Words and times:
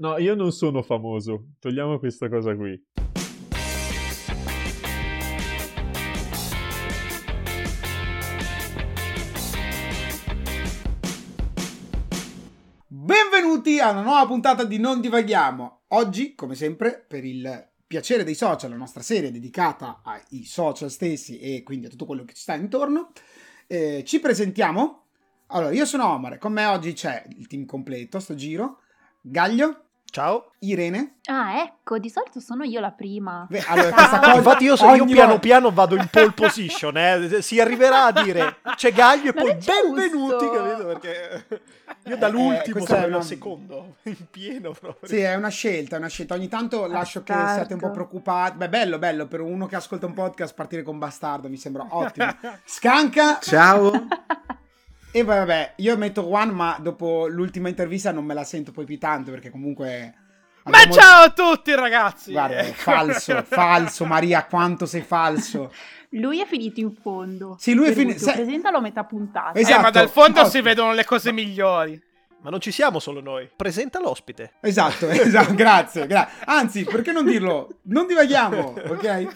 No, 0.00 0.16
io 0.16 0.36
non 0.36 0.52
sono 0.52 0.80
famoso. 0.82 1.54
Togliamo 1.58 1.98
questa 1.98 2.28
cosa 2.28 2.54
qui. 2.54 2.80
Benvenuti 12.86 13.80
a 13.80 13.90
una 13.90 14.02
nuova 14.02 14.24
puntata 14.26 14.62
di 14.62 14.78
Non 14.78 15.00
Divaghiamo. 15.00 15.80
Oggi, 15.88 16.36
come 16.36 16.54
sempre, 16.54 17.04
per 17.04 17.24
il 17.24 17.68
piacere 17.84 18.22
dei 18.22 18.36
social, 18.36 18.70
la 18.70 18.76
nostra 18.76 19.02
serie 19.02 19.32
dedicata 19.32 20.02
ai 20.04 20.44
social 20.44 20.92
stessi 20.92 21.40
e 21.40 21.64
quindi 21.64 21.86
a 21.86 21.88
tutto 21.88 22.06
quello 22.06 22.24
che 22.24 22.34
ci 22.34 22.42
sta 22.42 22.54
intorno, 22.54 23.10
eh, 23.66 24.04
ci 24.06 24.20
presentiamo. 24.20 25.06
Allora, 25.48 25.72
io 25.72 25.84
sono 25.84 26.08
Omar, 26.08 26.38
con 26.38 26.52
me 26.52 26.66
oggi 26.66 26.92
c'è 26.92 27.24
il 27.36 27.48
team 27.48 27.64
completo, 27.64 28.20
sto 28.20 28.36
giro. 28.36 28.82
Gaglio. 29.20 29.87
Ciao. 30.10 30.52
Irene. 30.60 31.18
Ah, 31.26 31.60
ecco, 31.60 31.98
di 31.98 32.08
solito 32.08 32.40
sono 32.40 32.64
io 32.64 32.80
la 32.80 32.90
prima. 32.90 33.46
Beh, 33.48 33.62
allora, 33.68 33.92
questa 33.92 34.18
cosa 34.18 34.34
Infatti 34.36 34.64
io, 34.64 34.74
so, 34.74 34.94
io 34.94 35.04
piano 35.04 35.38
piano 35.38 35.70
vado 35.70 35.94
in 35.96 36.08
pole 36.10 36.32
position, 36.32 36.96
eh. 36.96 37.42
si 37.42 37.60
arriverà 37.60 38.06
a 38.06 38.22
dire 38.22 38.56
c'è 38.74 38.90
Gaglio 38.92 39.30
e 39.30 39.32
poi 39.34 39.54
benvenuti, 39.54 40.48
capito? 40.50 40.86
Perché 40.86 41.46
io 42.06 42.14
Eh, 42.14 42.18
dall'ultimo 42.18 42.76
questa 42.78 42.94
sono 42.94 43.06
è 43.06 43.08
una- 43.08 43.20
secondo, 43.22 43.96
in 44.04 44.16
pieno 44.30 44.72
proprio. 44.72 45.08
Sì, 45.08 45.18
è 45.20 45.34
una 45.34 45.50
scelta, 45.50 45.96
è 45.96 45.98
una 45.98 46.08
scelta. 46.08 46.34
Ogni 46.34 46.48
tanto 46.48 46.86
lascio 46.86 47.22
che 47.22 47.32
Bastardo. 47.32 47.54
siate 47.56 47.74
un 47.74 47.80
po' 47.80 47.90
preoccupati. 47.90 48.56
Beh, 48.56 48.68
bello, 48.70 48.98
bello, 48.98 49.26
per 49.26 49.40
uno 49.42 49.66
che 49.66 49.76
ascolta 49.76 50.06
un 50.06 50.14
podcast 50.14 50.54
partire 50.54 50.82
con 50.82 50.98
bastardo 50.98 51.48
mi 51.48 51.56
sembra 51.58 51.86
ottimo. 51.90 52.34
Scanca 52.64 53.38
Ciao. 53.40 53.92
e 55.10 55.22
vabbè, 55.22 55.74
io 55.76 55.96
metto 55.96 56.26
one, 56.30 56.52
ma 56.52 56.76
dopo 56.80 57.26
l'ultima 57.28 57.68
intervista 57.68 58.12
non 58.12 58.24
me 58.24 58.34
la 58.34 58.44
sento 58.44 58.72
poi 58.72 58.84
più 58.84 58.98
tanto 58.98 59.30
perché 59.30 59.50
comunque... 59.50 60.14
Ma 60.64 60.78
abbiamo- 60.82 60.92
ciao 61.00 61.22
a 61.24 61.30
tutti 61.30 61.74
ragazzi! 61.74 62.32
Guarda, 62.32 62.58
Ecco. 62.58 62.74
falso, 62.82 63.42
falso, 63.42 64.04
Maria, 64.04 64.44
quanto 64.44 64.84
sei 64.86 65.00
falso. 65.02 65.72
Lui 66.12 66.40
è 66.40 66.46
finito 66.46 66.80
in 66.80 66.92
fondo. 66.92 67.56
Sì, 67.58 67.74
lui 67.74 67.88
è 67.88 67.92
finito- 67.92 68.18
se- 68.20 68.32
Presentalo 68.32 68.78
a 68.78 68.80
metà 68.80 69.04
puntata. 69.04 69.58
Esatto. 69.58 69.78
Eh, 69.78 69.82
ma 69.82 69.90
dal 69.90 70.08
fondo 70.08 70.42
No. 70.42 70.48
si 70.48 70.60
vedono 70.62 70.92
le 70.94 71.04
cose 71.04 71.32
migliori. 71.32 72.00
Ma 72.40 72.50
non 72.50 72.60
ci 72.60 72.70
siamo 72.70 72.98
solo 72.98 73.20
noi. 73.20 73.50
Presenta 73.54 73.98
l'ospite. 74.00 74.52
Esatto, 74.60 75.06
esatto, 75.10 75.52
grazie, 75.54 76.06
gra- 76.06 76.28
Anzi, 76.46 76.84
perché 76.84 77.12
non 77.12 77.24
dirlo? 77.26 77.80
Non 77.84 78.06
divaghiamo, 78.06 78.74
ok? 78.88 79.26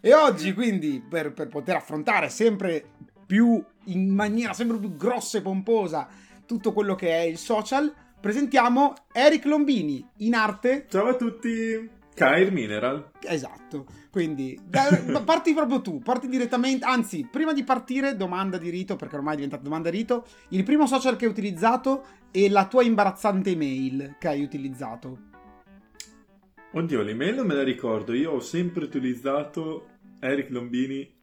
E 0.00 0.14
oggi, 0.14 0.52
quindi, 0.54 1.02
per, 1.06 1.32
per 1.32 1.48
poter 1.48 1.76
affrontare 1.76 2.28
sempre 2.30 2.84
più, 3.26 3.62
in 3.84 4.08
maniera 4.14 4.52
sempre 4.52 4.78
più 4.78 4.96
grossa 4.96 5.38
e 5.38 5.42
pomposa, 5.42 6.08
tutto 6.46 6.72
quello 6.72 6.94
che 6.94 7.08
è 7.08 7.22
il 7.22 7.38
social, 7.38 7.92
presentiamo 8.20 8.94
Eric 9.12 9.44
Lombini, 9.46 10.06
in 10.18 10.34
arte, 10.34 10.86
Ciao 10.88 11.08
a 11.08 11.14
tutti. 11.16 11.90
Kair 12.14 12.52
Mineral. 12.52 13.10
esatto. 13.22 13.86
Quindi, 14.10 14.56
da- 14.64 15.22
parti 15.24 15.52
proprio 15.52 15.80
tu, 15.80 15.98
parti 15.98 16.28
direttamente, 16.28 16.84
anzi, 16.84 17.26
prima 17.28 17.52
di 17.52 17.64
partire, 17.64 18.16
domanda 18.16 18.56
di 18.56 18.70
rito, 18.70 18.94
perché 18.94 19.16
ormai 19.16 19.32
è 19.32 19.36
diventata 19.36 19.64
domanda 19.64 19.90
di 19.90 19.96
rito, 19.96 20.24
il 20.50 20.62
primo 20.62 20.86
social 20.86 21.16
che 21.16 21.24
hai 21.24 21.30
utilizzato 21.32 22.04
e 22.30 22.48
la 22.48 22.66
tua 22.68 22.84
imbarazzante 22.84 23.50
email 23.50 24.14
che 24.20 24.28
hai 24.28 24.42
utilizzato. 24.44 25.18
Oddio, 26.72 27.02
l'email 27.02 27.34
non 27.36 27.46
me 27.46 27.54
la 27.54 27.62
ricordo. 27.62 28.12
Io 28.14 28.32
ho 28.32 28.40
sempre 28.40 28.84
utilizzato 28.84 29.88
Eric 30.20 30.50
Lombini. 30.50 31.13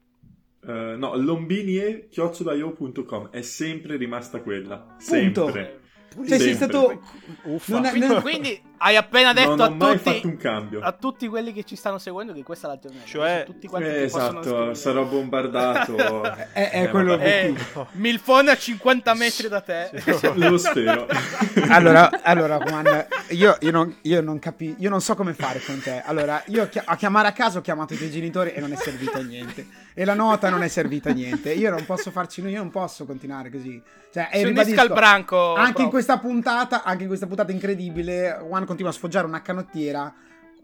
Eh, 0.68 0.96
no, 0.98 1.16
lombinie.com 1.16 3.30
è 3.32 3.42
sempre 3.42 3.96
rimasta 3.98 4.42
quella. 4.42 4.96
Punto. 5.06 5.44
Sempre. 5.46 5.80
Cioè, 6.14 6.26
sei 6.40 6.56
Sempre. 6.56 6.68
stato... 6.68 7.02
Uffa. 7.44 7.74
Non 7.74 7.86
è- 7.86 7.90
Quindi, 7.92 8.08
non- 8.08 8.22
quindi 8.22 8.62
hai 8.84 8.96
appena 8.96 9.32
detto 9.32 9.50
non 9.56 9.60
a 9.62 9.66
ho 9.68 9.70
mai 9.76 9.98
tutti, 9.98 10.10
fatto 10.14 10.28
un 10.28 10.38
cambio. 10.38 10.80
a 10.82 10.92
tutti 10.92 11.28
quelli 11.28 11.54
che 11.54 11.64
ci 11.64 11.76
stanno 11.76 11.98
seguendo 12.00 12.34
che 12.34 12.44
questa 12.44 12.68
è 12.68 12.72
la 12.72 12.80
giornata. 12.80 13.06
Cioè- 13.06 13.44
tutti 13.46 13.68
quanti 13.68 13.88
Eh, 13.90 13.92
che 13.92 14.04
esatto, 14.04 14.74
sarò 14.74 15.04
bombardato. 15.06 16.24
È- 16.52 16.70
è 16.72 16.84
Eh, 16.84 16.90
quello 16.90 17.18
vabbè. 17.18 17.46
Eh, 17.46 17.56
Milfone 17.94 18.52
a 18.52 18.58
50 18.58 19.14
metri 19.14 19.48
da 19.48 19.62
te. 19.62 19.90
Lo 20.36 20.58
spero. 20.58 21.08
Allora, 21.70 22.22
allora 22.24 22.58
Juan, 22.58 23.06
io, 23.30 23.56
io 23.62 23.72
non, 23.72 23.96
io 24.02 24.22
non 24.22 24.40
capi- 24.40 24.76
io 24.80 24.90
non 24.90 25.00
so 25.02 25.16
come 25.16 25.34
fare 25.34 25.62
con 25.66 25.80
te. 25.82 26.02
Allora, 26.06 26.42
io 26.48 26.68
chi- 26.70 26.82
a 26.84 26.96
chiamare 26.96 27.28
a 27.28 27.32
caso 27.32 27.60
ho 27.60 27.62
chiamato 27.62 27.94
i 27.94 27.98
tuoi 27.98 28.10
genitori 28.12 28.52
e 28.52 28.60
non 28.60 28.72
è 28.72 28.76
servito 28.76 29.18
a 29.18 29.22
niente. 29.22 29.66
E 29.94 30.06
la 30.06 30.14
nota 30.14 30.50
non 30.50 30.64
è 30.64 30.68
servita 30.68 31.10
a 31.10 31.14
niente. 31.14 31.52
Io 31.54 31.70
non 31.70 31.86
posso 31.86 32.12
farci, 32.12 32.42
io 32.42 32.58
non 32.58 32.70
posso 32.72 33.06
continuare 33.06 33.50
così. 33.52 33.82
Cioè, 34.14 34.30
e 34.32 34.44
ribadisco, 34.44 34.82
al 34.82 34.90
branco. 34.90 35.54
Anche 35.54 35.68
in 35.70 35.74
prof. 35.74 35.90
questa 35.92 36.18
puntata, 36.18 36.84
anche 36.84 37.04
in 37.04 37.08
questa 37.08 37.28
puntata 37.28 37.52
incredibile, 37.52 38.38
Juan 38.46 38.66
continua 38.72 38.92
a 38.92 38.94
sfoggiare 38.94 39.28
una 39.28 39.42
canottiera. 39.42 40.14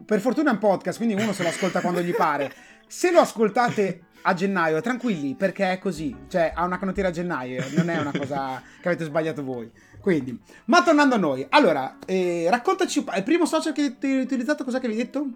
Per 0.04 0.20
fortuna 0.20 0.50
è 0.50 0.52
un 0.54 0.58
podcast, 0.58 0.96
quindi 0.98 1.20
uno 1.20 1.32
se 1.32 1.42
lo 1.42 1.50
ascolta 1.50 1.80
quando 1.80 2.00
gli 2.00 2.14
pare. 2.14 2.52
Se 2.86 3.10
lo 3.10 3.20
ascoltate 3.20 4.04
a 4.22 4.32
gennaio, 4.32 4.80
tranquilli, 4.80 5.34
perché 5.34 5.72
è 5.72 5.78
così. 5.78 6.16
Cioè, 6.28 6.52
ha 6.54 6.64
una 6.64 6.78
canottiera 6.78 7.10
a 7.10 7.12
gennaio, 7.12 7.64
non 7.76 7.90
è 7.90 7.98
una 7.98 8.12
cosa 8.16 8.62
che 8.80 8.88
avete 8.88 9.04
sbagliato 9.04 9.44
voi. 9.44 9.70
Quindi, 10.00 10.40
ma 10.66 10.82
tornando 10.82 11.16
a 11.16 11.18
noi, 11.18 11.46
allora, 11.50 11.98
eh, 12.06 12.46
raccontaci. 12.48 13.04
Il 13.16 13.22
primo 13.24 13.44
social 13.44 13.72
che 13.72 13.96
hai 14.00 14.20
utilizzato, 14.20 14.64
cos'è 14.64 14.80
che 14.80 14.86
avevi 14.86 15.02
detto? 15.02 15.26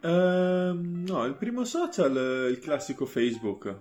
Ehm, 0.00 1.04
no, 1.06 1.24
il 1.24 1.34
primo 1.34 1.64
social, 1.64 2.48
il 2.50 2.58
classico 2.60 3.04
Facebook. 3.04 3.76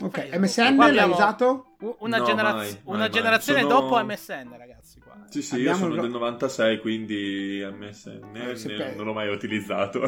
Ok. 0.00 0.30
MSN 0.32 0.74
Qua 0.76 0.90
l'hai 0.92 1.08
usato? 1.10 1.66
Una, 1.98 2.18
No, 2.18 2.24
generaz- 2.24 2.54
mai, 2.56 2.66
mai, 2.70 2.80
una 2.84 2.98
mai. 2.98 3.10
generazione 3.10 3.60
Sono- 3.60 3.80
dopo 3.80 3.98
MSN, 4.04 4.56
ragazzi. 4.56 5.00
Qua. 5.00 5.12
Sì, 5.28 5.42
sì, 5.42 5.54
Abbiamo 5.54 5.70
io 5.70 5.76
sono 5.82 5.94
il- 5.94 6.00
del 6.00 6.10
96, 6.10 6.78
quindi 6.80 7.60
MSN 7.62 8.36
Eh, 8.36 8.54
ne- 8.76 8.94
non 8.94 9.06
l'ho 9.06 9.12
mai 9.12 9.28
utilizzato. 9.32 10.00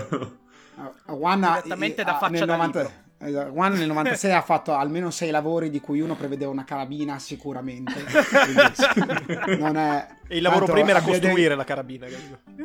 Uh, 1.07 1.25
ha- 1.25 1.37
Direttamente 1.63 2.01
eh, 2.01 2.05
da 2.05 2.15
faccia 2.19 2.31
nel 2.33 2.47
da 2.47 2.53
90 2.57 2.81
libro. 2.83 2.95
Esatto, 3.27 3.51
Juan 3.53 3.73
nel 3.75 3.87
96 3.89 4.33
ha 4.33 4.43
fatto 4.43 4.75
almeno 4.75 5.11
sei 5.11 5.31
lavori 5.31 5.71
di 5.71 5.81
cui 5.81 6.01
uno 6.01 6.17
prevedeva 6.17 6.51
una 6.51 6.65
carabina 6.65 7.19
sicuramente. 7.19 8.05
È 8.05 10.07
E 10.29 10.37
il 10.37 10.43
lavoro 10.43 10.67
tanto 10.67 10.73
prima 10.73 10.91
era 10.91 11.01
costruire 11.01 11.49
dei- 11.49 11.57
la 11.57 11.65
carabina. 11.65 12.07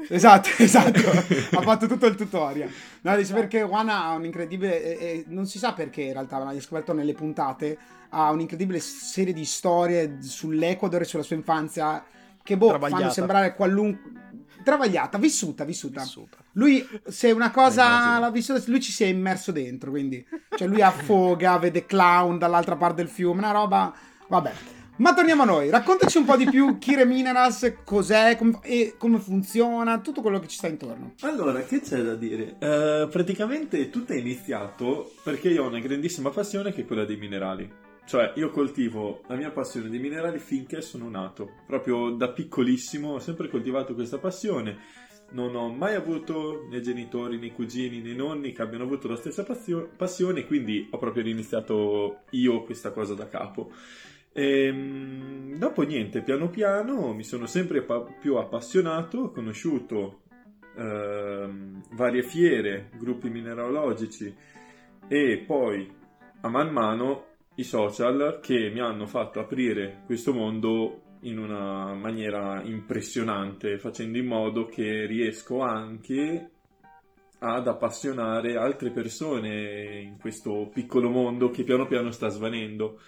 esatto 0.09 0.49
esatto. 0.57 0.99
Ha 1.57 1.61
fatto 1.61 1.87
tutto 1.87 2.05
il 2.05 2.15
tutorial. 2.15 2.69
No 3.01 3.15
dice 3.15 3.33
perché 3.33 3.61
Juan 3.61 3.89
ha 3.89 4.13
un 4.13 4.25
incredibile 4.25 4.83
e- 4.83 5.05
e 5.05 5.23
non 5.27 5.45
si 5.45 5.57
sa 5.57 5.73
perché 5.73 6.01
in 6.01 6.13
realtà 6.13 6.37
l'ha 6.39 6.59
scoperto 6.59 6.93
nelle 6.93 7.13
puntate 7.13 7.77
ha 8.11 8.31
un'incredibile 8.31 8.79
serie 8.79 9.33
di 9.33 9.45
storie 9.45 10.17
sull'Ecuador 10.21 11.01
e 11.01 11.05
sulla 11.05 11.23
sua 11.23 11.35
infanzia 11.35 12.03
che 12.41 12.57
boh 12.57 12.79
fanno 12.79 13.11
sembrare 13.11 13.53
qualunque 13.53 14.11
travagliata 14.69 15.17
vissuta 15.17 15.63
vissuta 15.63 16.01
Vissuta. 16.01 16.37
lui, 16.53 16.87
se 17.07 17.31
una 17.31 17.49
cosa 17.51 18.19
l'ha 18.19 18.29
vissuta, 18.29 18.61
lui 18.67 18.79
ci 18.81 18.91
si 18.91 19.03
è 19.03 19.07
immerso 19.07 19.51
dentro, 19.51 19.89
quindi... 19.89 20.25
Cioè, 20.55 20.67
lui 20.67 20.81
affoga, 20.81 21.57
vede 21.57 21.85
clown 21.85 22.37
dall'altra 22.37 22.75
parte 22.75 22.97
del 22.97 23.07
fiume, 23.09 23.39
una 23.39 23.51
roba... 23.51 23.93
Vabbè. 24.27 24.51
Ma 24.97 25.13
torniamo 25.13 25.43
a 25.43 25.45
noi, 25.45 25.69
raccontaci 25.69 26.17
un 26.17 26.25
po' 26.25 26.35
di 26.35 26.43
più 26.49 26.77
Kire 26.77 27.05
Minerals, 27.05 27.73
cos'è 27.85 28.35
com- 28.35 28.59
e 28.61 28.95
come 28.97 29.17
funziona, 29.19 29.99
tutto 29.99 30.21
quello 30.21 30.39
che 30.39 30.47
ci 30.47 30.57
sta 30.57 30.67
intorno. 30.67 31.13
Allora, 31.21 31.61
che 31.61 31.79
c'è 31.79 32.01
da 32.01 32.15
dire? 32.15 32.57
Eh, 32.59 33.07
praticamente 33.09 33.89
tutto 33.89 34.11
è 34.11 34.17
iniziato 34.17 35.13
perché 35.23 35.47
io 35.49 35.63
ho 35.63 35.67
una 35.67 35.79
grandissima 35.79 36.29
passione 36.31 36.73
che 36.73 36.81
è 36.81 36.85
quella 36.85 37.05
dei 37.05 37.15
minerali. 37.15 37.71
Cioè, 38.09 38.31
io 38.37 38.49
coltivo 38.49 39.21
la 39.27 39.35
mia 39.35 39.51
passione 39.51 39.87
dei 39.87 39.99
minerali 39.99 40.39
finché 40.39 40.81
sono 40.81 41.11
nato. 41.11 41.47
Proprio 41.67 42.09
da 42.09 42.29
piccolissimo 42.29 43.09
ho 43.13 43.19
sempre 43.19 43.49
coltivato 43.49 43.93
questa 43.93 44.17
passione. 44.17 44.79
Non 45.33 45.53
ho 45.53 45.71
mai 45.71 45.93
avuto 45.93 46.65
né 46.71 46.81
genitori, 46.81 47.37
né 47.37 47.53
cugini, 47.53 48.01
né 48.01 48.13
nonni 48.13 48.51
che 48.51 48.63
abbiano 48.63 48.85
avuto 48.85 49.07
la 49.07 49.15
stessa 49.15 49.43
passio- 49.43 49.91
passione, 49.95 50.47
quindi 50.47 50.87
ho 50.89 50.97
proprio 50.97 51.23
iniziato 51.23 52.21
io 52.31 52.63
questa 52.63 52.89
cosa 52.89 53.13
da 53.13 53.27
capo. 53.27 53.71
Ehm, 54.33 55.55
dopo 55.59 55.83
niente, 55.83 56.23
piano 56.23 56.49
piano 56.49 57.13
mi 57.13 57.23
sono 57.23 57.45
sempre 57.45 57.85
più 58.19 58.37
appassionato, 58.37 59.19
ho 59.19 59.29
conosciuto 59.29 60.21
ehm, 60.75 61.83
varie 61.91 62.23
fiere, 62.23 62.89
gruppi 62.97 63.29
mineralogici 63.29 64.35
e 65.07 65.43
poi 65.45 65.87
a 66.41 66.49
man 66.49 66.71
mano 66.71 67.27
i 67.55 67.63
social 67.63 68.39
che 68.41 68.69
mi 68.69 68.79
hanno 68.79 69.05
fatto 69.05 69.39
aprire 69.39 70.03
questo 70.05 70.33
mondo 70.33 71.01
in 71.21 71.37
una 71.37 71.93
maniera 71.93 72.61
impressionante, 72.63 73.77
facendo 73.77 74.17
in 74.17 74.25
modo 74.25 74.65
che 74.65 75.05
riesco 75.05 75.61
anche 75.61 76.51
ad 77.39 77.67
appassionare 77.67 78.55
altre 78.55 78.91
persone 78.91 80.01
in 80.01 80.17
questo 80.17 80.69
piccolo 80.73 81.09
mondo 81.09 81.49
che 81.49 81.63
piano 81.63 81.87
piano 81.87 82.11
sta 82.11 82.29
svanendo. 82.29 82.99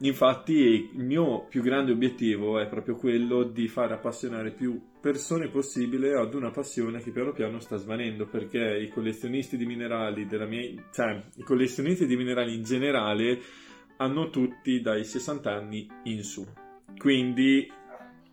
Infatti 0.00 0.90
il 0.94 1.04
mio 1.04 1.46
più 1.48 1.62
grande 1.62 1.92
obiettivo 1.92 2.60
è 2.60 2.68
proprio 2.68 2.96
quello 2.96 3.44
di 3.44 3.66
far 3.66 3.92
appassionare 3.92 4.50
più 4.50 4.78
persone 5.00 5.48
possibile 5.48 6.18
ad 6.18 6.34
una 6.34 6.50
passione 6.50 7.00
che 7.00 7.12
piano 7.12 7.32
piano 7.32 7.60
sta 7.60 7.76
svanendo 7.76 8.26
perché 8.26 8.76
i 8.78 8.88
collezionisti 8.88 9.56
di 9.56 9.64
minerali 9.64 10.26
della 10.26 10.44
mia 10.44 10.70
cioè 10.92 11.24
i 11.36 11.42
collezionisti 11.42 12.06
di 12.06 12.16
minerali 12.16 12.54
in 12.54 12.62
generale 12.62 13.40
hanno 13.98 14.30
tutti 14.30 14.80
dai 14.80 15.04
60 15.04 15.50
anni 15.52 15.88
in 16.04 16.22
su. 16.22 16.46
Quindi 16.98 17.70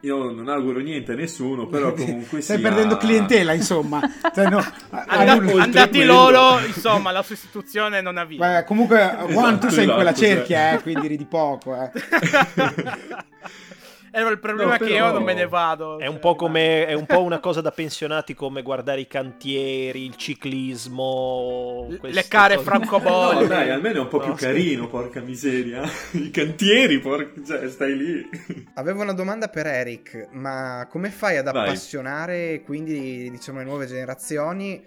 io 0.02 0.32
non 0.32 0.50
auguro 0.50 0.80
niente 0.80 1.14
a 1.14 1.16
nessuno, 1.16 1.68
però 1.68 1.94
comunque 1.96 2.42
Stai 2.42 2.58
sia- 2.60 2.68
perdendo 2.70 2.98
clientela, 2.98 3.54
insomma. 3.54 4.02
Cioè, 4.34 4.50
no, 4.50 4.62
andati 4.90 5.90
quello- 6.00 6.30
loro, 6.30 6.66
insomma, 6.66 7.12
la 7.12 7.24
sostituzione 7.24 8.02
non 8.02 8.18
ha 8.18 8.26
vinto. 8.26 8.44
Beh, 8.44 8.64
comunque, 8.66 8.98
Juan, 9.30 9.60
tu 9.60 9.70
sei 9.70 9.84
in 9.86 9.90
esatto, 9.90 9.94
quella 9.96 10.14
cioè. 10.14 10.28
cerchia, 10.28 10.74
eh, 10.74 10.82
quindi 10.82 11.08
ridi 11.08 11.26
poco. 11.26 11.74
Eh. 11.76 11.92
Era 14.16 14.30
il 14.30 14.38
problema 14.38 14.78
No, 14.78 14.86
che 14.86 14.94
io 14.94 15.12
non 15.12 15.24
me 15.24 15.34
ne 15.34 15.48
vado. 15.48 15.98
È 15.98 16.06
un 16.06 16.12
cioè, 16.14 16.20
po' 16.22 16.36
come 16.36 16.86
è 16.86 16.94
un 16.94 17.08
po' 17.08 17.24
una 17.24 17.40
cosa 17.40 17.62
da 17.62 17.72
pensionati 17.72 18.36
come 18.36 18.62
guardare 18.62 19.02
i 19.02 19.08
cantieri, 19.08 20.06
il 20.06 20.16
ciclismo, 20.16 21.88
L- 21.90 22.08
leccare 22.10 22.56
cose. 22.58 22.66
francobolli. 22.68 23.42
No, 23.42 23.48
dai, 23.48 23.72
almeno 23.72 23.98
è 23.98 24.02
un 24.02 24.08
po' 24.10 24.20
più 24.20 24.30
No, 24.30 24.38
sì. 24.38 24.46
carino, 24.46 24.88
porca 24.88 25.20
miseria. 25.22 25.82
I 26.12 26.30
cantieri, 26.30 27.00
porca... 27.00 27.42
cioè, 27.44 27.68
stai 27.70 27.98
lì. 27.98 28.30
Avevo 28.76 29.02
una 29.02 29.14
domanda 29.14 29.48
per 29.48 29.66
Eric, 29.66 30.28
ma 30.34 30.88
come 30.90 31.10
fai 31.10 31.38
ad 31.38 31.52
Vai. 31.52 31.64
appassionare 31.68 32.62
quindi 32.64 33.32
diciamo 33.32 33.58
le 33.60 33.66
nuove 33.66 33.88
generazioni? 33.88 34.86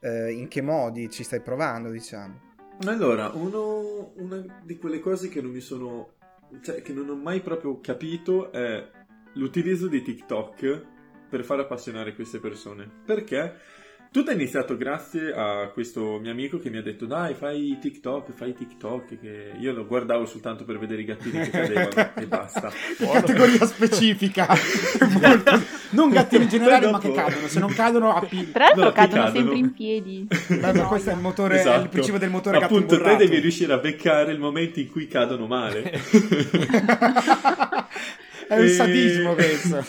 Eh, 0.00 0.32
in 0.32 0.48
che 0.48 0.62
modi 0.62 1.08
ci 1.10 1.22
stai 1.22 1.40
provando, 1.40 1.90
diciamo? 1.90 2.40
Allora, 2.86 3.30
uno, 3.34 4.12
una 4.16 4.44
di 4.64 4.76
quelle 4.78 4.98
cose 4.98 5.28
che 5.28 5.40
non 5.40 5.52
mi 5.52 5.60
sono... 5.60 6.13
cioè, 6.62 6.82
che 6.82 6.92
non 6.92 7.08
ho 7.08 7.16
mai 7.16 7.40
proprio 7.40 7.80
capito 7.80 8.52
è 8.52 8.90
l'utilizzo 9.34 9.88
di 9.88 10.02
TikTok 10.02 10.86
per 11.28 11.44
far 11.44 11.60
appassionare 11.60 12.14
queste 12.14 12.38
persone. 12.38 12.88
Perché 13.04 13.54
tutto 14.14 14.30
è 14.30 14.34
iniziato 14.34 14.76
grazie 14.76 15.32
a 15.34 15.70
questo 15.72 16.20
mio 16.20 16.30
amico 16.30 16.60
che 16.60 16.70
mi 16.70 16.76
ha 16.76 16.82
detto 16.82 17.04
dai 17.04 17.34
fai 17.34 17.78
TikTok, 17.80 18.30
fai 18.32 18.54
TikTok, 18.54 19.18
che 19.18 19.50
io 19.58 19.72
lo 19.72 19.84
guardavo 19.86 20.24
soltanto 20.24 20.62
per 20.64 20.78
vedere 20.78 21.02
i 21.02 21.04
gattini 21.04 21.40
che 21.40 21.50
cadevano 21.50 22.10
e 22.14 22.26
basta. 22.28 22.70
Categoria 23.12 23.66
specifica. 23.66 24.46
Non 25.94 26.10
gattini 26.10 26.44
in 26.44 26.48
generale, 26.48 26.90
ma 26.90 26.98
che 27.00 27.12
cadono. 27.12 27.46
Se 27.48 27.58
non 27.60 27.72
cadono, 27.72 28.14
a 28.14 28.20
pi- 28.24 28.50
Tra 28.52 28.64
l'altro 28.66 28.84
No, 28.84 28.92
cadono 28.92 29.22
cadono. 29.24 29.36
sempre 29.38 29.58
in 29.58 29.72
piedi. 29.72 30.26
Beh, 30.48 30.72
No, 30.72 30.88
questo 30.88 31.10
è 31.10 31.12
il 31.12 31.20
motore, 31.20 31.54
è 31.54 31.60
il 31.60 31.66
Esatto. 31.68 31.88
principio 31.88 32.18
del 32.18 32.30
motore 32.30 32.58
gatto 32.58 32.74
Appunto, 32.74 33.00
te 33.00 33.16
devi 33.16 33.38
riuscire 33.38 33.72
a 33.72 33.78
beccare 33.78 34.32
il 34.32 34.38
momento 34.40 34.80
in 34.80 34.90
cui 34.90 35.06
cadono 35.08 35.46
male. 35.46 35.82
È 38.48 38.58
un 38.58 38.64
E- 38.64 38.68
sadismo 38.68 39.34
questo. 39.34 39.84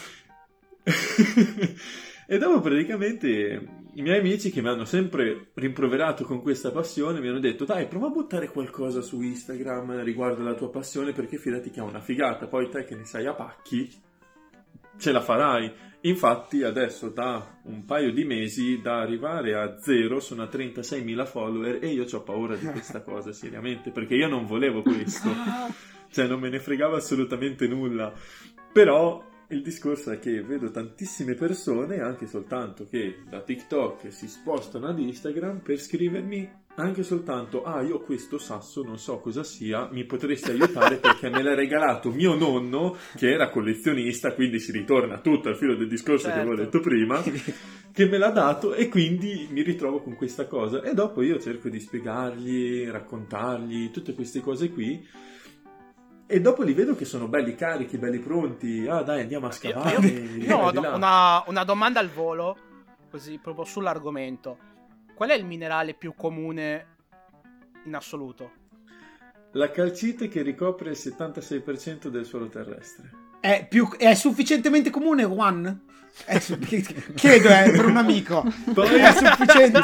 e 2.28 2.38
dopo 2.38 2.60
praticamente 2.62 3.68
i 3.96 4.02
miei 4.02 4.20
amici 4.20 4.52
che 4.52 4.62
mi 4.62 4.68
hanno 4.68 4.86
sempre 4.86 5.48
rimproverato 5.54 6.26
con 6.26 6.42
questa 6.42 6.72
passione 6.72 7.22
mi 7.22 7.30
hanno 7.30 7.40
detto 7.40 7.64
dai 7.66 7.88
prova 7.88 8.08
a 8.08 8.12
buttare 8.12 8.50
qualcosa 8.50 9.02
su 9.02 9.22
Instagram 9.22 10.04
riguardo 10.04 10.44
la 10.44 10.54
tua 10.54 10.70
passione 10.70 11.14
perché 11.14 11.38
fidati 11.38 11.70
che 11.70 11.80
è 11.80 11.84
una 11.84 12.02
figata, 12.02 12.48
poi 12.48 12.70
te 12.70 12.84
che 12.84 12.96
ne 12.96 13.06
sai 13.06 13.26
a 13.26 13.34
pacchi 13.34 14.04
ce 14.98 15.12
la 15.12 15.22
farai. 15.22 15.72
Infatti 16.02 16.62
adesso 16.64 17.10
da 17.10 17.60
un 17.64 17.84
paio 17.86 18.12
di 18.12 18.24
mesi 18.26 18.80
da 18.82 19.00
arrivare 19.00 19.56
a 19.56 19.80
zero 19.80 20.20
sono 20.20 20.44
a 20.44 20.50
36.000 20.52 21.26
follower 21.26 21.80
e 21.82 21.88
io 21.88 22.06
ho 22.10 22.22
paura 22.22 22.56
di 22.56 22.66
questa 22.66 23.02
cosa 23.04 23.32
seriamente 23.34 23.92
perché 23.92 24.16
io 24.16 24.28
non 24.28 24.46
volevo 24.46 24.82
questo. 24.84 25.30
Cioè 26.12 26.28
non 26.28 26.40
me 26.40 26.50
ne 26.50 26.60
fregava 26.60 26.98
assolutamente 26.98 27.68
nulla. 27.68 28.14
Però 28.72 29.24
il 29.50 29.62
discorso 29.62 30.12
è 30.12 30.20
che 30.20 30.42
vedo 30.42 30.72
tantissime 30.72 31.36
persone, 31.36 32.00
anche 32.00 32.26
soltanto 32.28 32.88
che 32.90 33.20
da 33.30 33.42
TikTok 33.42 34.12
si 34.12 34.28
spostano 34.28 34.88
ad 34.88 35.00
Instagram 35.00 35.60
per 35.60 35.80
scrivermi 35.80 36.64
anche 36.78 37.04
soltanto 37.04 37.64
ah 37.64 37.82
io 37.82 38.02
questo 38.02 38.38
sasso 38.38 38.84
non 38.84 38.98
so 38.98 39.20
cosa 39.20 39.44
sia 39.44 39.88
mi 39.92 40.04
potresti 40.04 40.52
aiutare 40.52 40.98
perché 40.98 41.30
me 41.30 41.42
l'ha 41.42 41.56
regalato 41.56 42.12
mio 42.12 42.36
nonno 42.36 42.98
che 43.16 43.32
era 43.32 43.50
collezionista 43.50 44.34
quindi 44.34 44.60
si 44.60 44.74
ritorna 44.74 45.20
tutto 45.20 45.48
al 45.48 45.56
filo 45.56 45.76
del 45.76 45.88
discorso 45.88 46.28
che 46.28 46.34
avevo 46.34 46.58
Certo. 46.58 46.64
detto 46.64 46.80
prima 46.82 47.24
che 47.94 48.06
me 48.08 48.18
l'ha 48.18 48.30
dato 48.32 48.74
e 48.74 48.90
quindi 48.90 49.48
mi 49.52 49.62
ritrovo 49.62 50.02
con 50.02 50.16
questa 50.16 50.48
cosa 50.48 50.82
e 50.82 50.94
dopo 50.94 51.22
io 51.22 51.40
cerco 51.40 51.70
di 51.70 51.80
spiegargli 51.80 52.90
raccontargli 52.90 53.90
tutte 53.92 54.14
queste 54.14 54.42
cose 54.42 54.70
qui 54.70 55.02
e 56.28 56.42
dopo 56.42 56.64
li 56.64 56.74
vedo 56.74 56.96
che 56.96 57.06
sono 57.06 57.28
belli 57.28 57.56
carichi, 57.56 57.98
belli 57.98 58.20
pronti. 58.20 58.88
Ah, 58.88 59.02
dai, 59.02 59.22
andiamo 59.22 59.48
a 59.48 59.52
scavare. 59.52 60.38
do- 60.72 60.82
là. 60.82 60.96
una, 60.96 61.44
una 61.48 61.64
domanda 61.64 62.00
al 62.00 62.10
volo, 62.10 62.58
così 63.10 63.38
proprio 63.38 63.66
sull'argomento. 63.66 64.58
Qual 65.14 65.30
è 65.30 65.36
il 65.36 65.46
minerale 65.46 65.94
più 65.94 66.14
comune 66.16 66.96
in 67.86 67.96
assoluto? 67.96 68.64
La 69.52 69.72
calcite 69.72 70.28
che 70.28 70.42
ricopre 70.42 70.90
il 70.90 70.98
76% 71.00 72.08
del 72.08 72.26
suolo 72.26 72.48
terrestre. 72.48 73.25
È, 73.40 73.66
più- 73.70 73.90
è 73.98 74.14
sufficientemente 74.16 74.90
comune, 74.90 75.24
Juan? 75.24 75.82
È 76.24 76.40
su- 76.40 76.58
chiedo, 77.14 77.50
eh, 77.50 77.72
per 77.72 77.86
un 77.86 77.98
amico. 77.98 78.44
Poi- 78.74 78.88
È 78.88 79.12
sufficiente. 79.12 79.80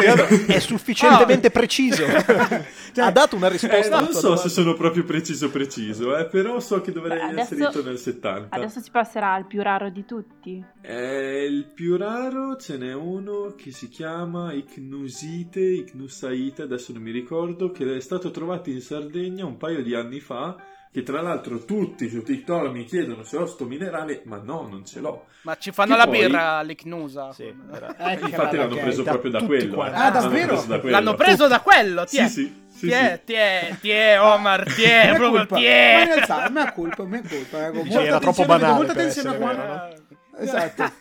È 0.45 0.59
sufficientemente 0.59 1.51
preciso. 1.51 2.05
Cioè, 2.05 3.03
ha 3.05 3.11
dato 3.11 3.35
una 3.35 3.47
Eh, 3.47 3.51
risposta. 3.51 3.97
alla 3.97 4.05
non 4.05 4.13
so 4.13 4.21
domanda. 4.21 4.41
se 4.41 4.49
sono 4.49 4.73
proprio 4.75 5.03
preciso 5.03 5.49
preciso, 5.51 6.15
eh, 6.17 6.25
però 6.27 6.59
so 6.61 6.79
che 6.81 6.91
dovrei 6.93 7.17
Beh, 7.17 7.23
adesso- 7.25 7.41
essere 7.41 7.63
intorno 7.65 7.89
al 7.89 7.97
70. 7.99 8.55
Adesso 8.55 8.79
si 8.79 8.89
passerà 8.91 9.33
al 9.33 9.45
più 9.45 9.61
raro 9.61 9.89
di 9.89 10.05
tutti. 10.05 10.63
Eh, 10.81 11.45
il 11.45 11.65
più 11.65 11.97
raro 11.97 12.55
ce 12.55 12.77
n'è 12.77 12.93
uno 12.93 13.53
che 13.57 13.71
si 13.71 13.89
chiama 13.89 14.53
Icnusite, 14.53 15.59
Icnusaite, 15.59 16.61
adesso 16.61 16.93
non 16.93 17.01
mi 17.01 17.11
ricordo, 17.11 17.71
che 17.71 17.97
è 17.97 17.99
stato 17.99 18.31
trovato 18.31 18.69
in 18.69 18.79
Sardegna 18.81 19.45
un 19.45 19.57
paio 19.57 19.83
di 19.83 19.93
anni 19.95 20.21
fa, 20.21 20.55
che 20.91 21.03
tra 21.03 21.21
l'altro 21.21 21.63
tutti 21.63 22.09
su 22.09 22.21
TikTok 22.21 22.69
mi 22.69 22.83
chiedono 22.83 23.23
se 23.23 23.37
ho 23.37 23.45
sto 23.45 23.65
minerale, 23.65 24.21
ma 24.25 24.41
no, 24.43 24.67
non 24.69 24.85
ce 24.85 24.99
l'ho. 24.99 25.25
Ma 25.43 25.55
ci 25.57 25.71
fanno 25.71 25.93
Che 25.93 25.97
la 25.97 26.05
poi- 26.05 26.17
birra 26.19 26.49
all'Icnusa. 26.57 27.31
Sì, 27.31 27.53
era- 27.71 27.95
Ecco, 27.97 28.25
Infatti 28.27 28.55
l'hanno 28.57 28.75
preso 28.75 29.03
proprio 29.03 29.31
da 29.31 29.43
quello. 29.43 29.85
eh. 29.85 29.87
Ah, 29.87 29.91
L'hanno 29.91 30.19
davvero? 30.19 30.47
preso 30.47 30.67
da 30.67 30.79
quello. 30.79 30.95
L'hanno 30.97 31.15
preso 31.15 31.47
da 31.47 31.61
quello, 31.61 32.03
ti 32.03 32.15
Sì, 32.17 32.21
è. 32.21 32.27
sì, 32.27 32.61
sì, 32.67 32.79
ti 32.87 32.91
è, 32.91 33.15
sì. 33.19 33.25
ti 33.25 33.33
è, 33.33 33.75
ti 33.79 33.89
è, 33.89 34.21
Omar, 34.21 34.63
ti 34.75 34.83
è, 34.83 35.07
proprio 35.15 35.31
colpa. 35.45 35.55
ti 35.55 35.61
Ma 35.63 35.67
in 35.69 35.73
è. 35.75 36.05
realtà, 36.13 36.49
mea 36.49 36.71
colpa, 36.73 37.03
mea 37.05 37.21
colpa. 37.27 37.67
eh, 37.67 37.71
Dici, 37.71 37.87
molta 37.87 38.01
era 38.03 38.19
troppo 38.19 38.45
banale 38.45 38.73
molta 38.73 38.93
per 38.93 39.01
attenzione 39.01 39.29
a 39.29 39.33
essere 39.33 39.53
Juan. 39.55 39.67
vero, 39.67 39.99
Esatto. 40.37 40.91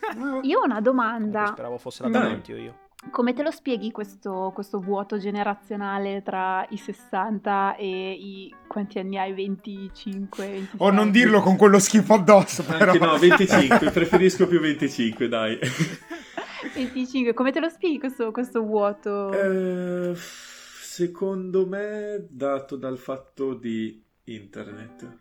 Io 0.43 0.59
ho 0.61 0.65
una 0.65 0.81
domanda. 0.81 1.47
Speravo 1.49 1.79
fosse 1.79 2.03
la 2.05 2.09
Dai. 2.11 2.23
davanti 2.23 2.53
io. 2.53 2.75
Come 3.09 3.33
te 3.33 3.43
lo 3.43 3.51
spieghi 3.51 3.91
questo, 3.91 4.51
questo 4.55 4.79
vuoto 4.79 5.17
generazionale 5.17 6.23
tra 6.23 6.67
i 6.69 6.77
60 6.77 7.77
e 7.77 8.13
i... 8.13 8.55
quanti 8.67 8.99
anni 8.99 9.17
hai? 9.17 9.33
25, 9.33 10.47
26? 10.47 10.75
O 10.77 10.91
non 10.91 11.11
dirlo 11.11 11.41
con 11.41 11.57
quello 11.57 11.79
schifo 11.79 12.15
addosso, 12.15 12.63
però. 12.63 12.93
Anche 12.93 12.99
no, 12.99 13.17
25, 13.17 13.91
preferisco 13.91 14.47
più 14.47 14.61
25, 14.61 15.29
dai. 15.29 15.59
25, 16.75 17.33
come 17.33 17.53
te 17.53 17.61
lo 17.61 17.71
spieghi 17.71 17.99
questo, 17.99 18.31
questo 18.33 18.63
vuoto? 18.63 19.33
Eh, 19.33 20.15
secondo 20.15 21.67
me, 21.67 22.27
dato 22.29 22.77
dal 22.77 22.99
fatto 22.99 23.55
di 23.55 24.05
internet, 24.25 25.21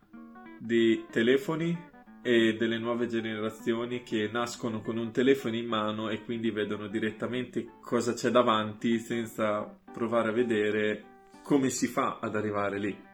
di 0.59 1.05
telefoni 1.09 1.88
e 2.21 2.55
delle 2.55 2.77
nuove 2.77 3.07
generazioni 3.07 4.03
che 4.03 4.29
nascono 4.31 4.81
con 4.81 4.97
un 4.97 5.11
telefono 5.11 5.55
in 5.55 5.67
mano 5.67 6.09
e 6.09 6.23
quindi 6.23 6.51
vedono 6.51 6.87
direttamente 6.87 7.65
cosa 7.81 8.13
c'è 8.13 8.29
davanti 8.29 8.99
senza 8.99 9.63
provare 9.91 10.29
a 10.29 10.33
vedere 10.33 11.03
come 11.43 11.69
si 11.69 11.87
fa 11.87 12.19
ad 12.21 12.35
arrivare 12.35 12.79
lì. 12.79 13.07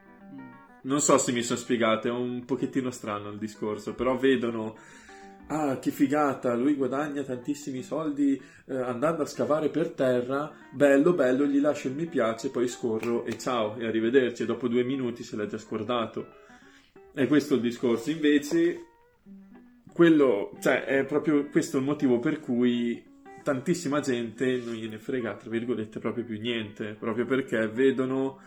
Non 0.83 1.00
so 1.00 1.17
se 1.17 1.31
mi 1.31 1.41
sono 1.41 1.59
spiegato, 1.59 2.07
è 2.07 2.12
un 2.12 2.45
pochettino 2.45 2.91
strano 2.91 3.29
il 3.29 3.38
discorso, 3.38 3.95
però 3.95 4.17
vedono 4.17 4.75
Ah, 5.47 5.77
che 5.77 5.91
figata, 5.91 6.55
lui 6.55 6.74
guadagna 6.74 7.21
tantissimi 7.21 7.83
soldi 7.83 8.41
eh, 8.65 8.75
andando 8.75 9.21
a 9.21 9.27
scavare 9.27 9.69
per 9.69 9.91
terra. 9.91 10.51
Bello, 10.71 11.13
bello, 11.13 11.45
gli 11.45 11.59
lascio 11.59 11.88
il 11.88 11.93
mi 11.93 12.07
piace, 12.07 12.50
poi 12.50 12.67
scorro 12.67 13.25
e 13.25 13.38
ciao, 13.38 13.77
e 13.77 13.85
arrivederci. 13.85 14.41
E 14.41 14.45
dopo 14.47 14.67
due 14.67 14.83
minuti 14.83 15.21
se 15.21 15.35
l'ha 15.35 15.45
già 15.45 15.59
scordato. 15.59 16.43
E 17.13 17.27
questo 17.27 17.53
è 17.53 17.57
il 17.57 17.62
discorso. 17.62 18.09
Invece, 18.09 18.85
quello, 19.95 20.51
cioè, 20.59 20.83
è 20.83 21.05
proprio 21.05 21.47
questo 21.47 21.77
il 21.77 21.85
motivo 21.85 22.19
per 22.19 22.41
cui 22.41 23.01
tantissima 23.43 24.01
gente 24.01 24.57
non 24.57 24.73
gliene 24.73 24.99
frega, 24.99 25.35
tra 25.35 25.49
virgolette, 25.49 25.99
proprio 25.99 26.25
più 26.25 26.37
niente. 26.37 26.97
Proprio 26.99 27.25
perché 27.25 27.69
vedono 27.69 28.41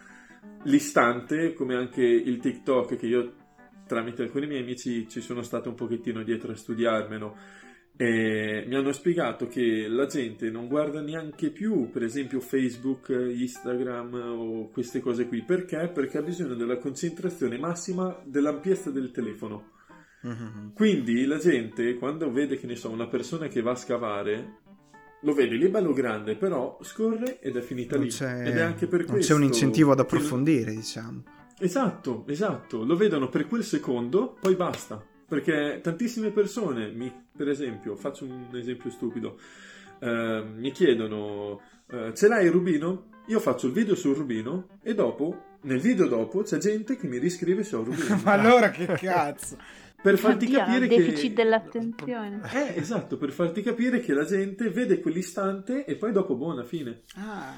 l'istante, 0.64 1.54
come 1.54 1.74
anche 1.74 2.02
il 2.02 2.36
TikTok 2.36 2.96
che 2.96 3.06
io 3.06 3.32
tramite 3.86 4.24
alcuni 4.24 4.46
miei 4.46 4.60
amici 4.60 5.08
ci 5.08 5.22
sono 5.22 5.40
stato 5.40 5.70
un 5.70 5.74
pochettino 5.74 6.22
dietro 6.22 6.52
a 6.52 6.54
studiarmelo 6.54 7.36
e 7.96 8.66
mi 8.68 8.74
hanno 8.74 8.92
spiegato 8.92 9.46
che 9.46 9.88
la 9.88 10.04
gente 10.04 10.50
non 10.50 10.68
guarda 10.68 11.00
neanche 11.00 11.48
più 11.48 11.88
per 11.88 12.02
esempio 12.02 12.40
Facebook, 12.40 13.08
Instagram 13.08 14.12
o 14.36 14.68
queste 14.68 15.00
cose 15.00 15.26
qui 15.26 15.42
perché? 15.42 15.88
Perché 15.88 16.18
ha 16.18 16.22
bisogno 16.22 16.54
della 16.54 16.76
concentrazione 16.76 17.56
massima 17.56 18.20
dell'ampiezza 18.22 18.90
del 18.90 19.10
telefono 19.10 19.76
Mhm. 20.20 20.72
quindi 20.74 21.24
la 21.26 21.38
gente 21.38 21.96
quando 21.96 22.30
vede 22.32 22.58
che 22.58 22.66
ne 22.66 22.74
so 22.74 22.90
una 22.90 23.06
persona 23.06 23.46
che 23.46 23.62
va 23.62 23.70
a 23.70 23.76
scavare 23.76 24.56
lo 25.22 25.32
vede 25.32 25.54
lì 25.56 25.68
bello 25.68 25.92
grande 25.92 26.34
però 26.34 26.76
scorre 26.82 27.38
ed 27.40 27.56
è 27.56 27.60
finita 27.60 27.94
Non 27.96 28.04
lì 28.04 28.10
c'è, 28.10 28.46
ed 28.48 28.56
è 28.56 28.60
anche 28.62 28.86
per 28.88 29.00
non 29.02 29.10
questo 29.10 29.32
c'è 29.32 29.38
un 29.38 29.44
incentivo 29.46 29.92
ad 29.92 29.96
quel- 29.98 30.06
approfondire, 30.20 30.72
diciamo. 30.72 31.22
Esatto, 31.60 32.24
esatto, 32.28 32.84
lo 32.84 32.94
vedono 32.96 33.28
per 33.28 33.46
quel 33.48 33.64
secondo, 33.64 34.36
poi 34.40 34.54
basta. 34.54 35.04
perché 35.28 35.80
tantissime 35.82 36.30
persone, 36.30 36.90
mi- 36.90 37.12
per 37.36 37.48
esempio, 37.48 37.94
faccio 37.96 38.24
un 38.24 38.46
esempio 38.54 38.88
stupido, 38.90 39.38
eh, 40.00 40.42
mi 40.56 40.70
chiedono, 40.72 41.60
eh, 41.90 42.12
ce 42.14 42.28
l'hai 42.28 42.46
il 42.46 42.50
rubino? 42.52 43.10
Io 43.26 43.38
faccio 43.40 43.66
il 43.66 43.72
video 43.74 43.94
sul 43.94 44.14
rubino 44.16 44.78
e 44.82 44.94
dopo, 44.94 45.56
nel 45.62 45.80
video 45.80 46.06
dopo, 46.06 46.42
c'è 46.42 46.56
gente 46.58 46.96
che 46.96 47.06
mi 47.08 47.18
riscrive 47.18 47.62
se 47.62 47.76
ho 47.76 47.80
il 47.80 47.86
rubino. 47.86 48.20
Ma 48.24 48.32
allora 48.32 48.70
che 48.70 48.86
cazzo? 48.86 49.56
per 50.00 50.16
farti 50.18 50.46
Oddio, 50.46 50.58
capire 50.58 50.86
deficit 50.86 51.28
che... 51.28 51.42
dell'attenzione. 51.42 52.40
Eh, 52.52 52.74
esatto, 52.76 53.16
per 53.16 53.30
farti 53.32 53.62
capire 53.62 54.00
che 54.00 54.12
la 54.14 54.24
gente 54.24 54.68
vede 54.70 55.00
quell'istante 55.00 55.84
e 55.84 55.96
poi 55.96 56.12
dopo 56.12 56.36
buona 56.36 56.62
fine. 56.64 57.02
Ah. 57.16 57.54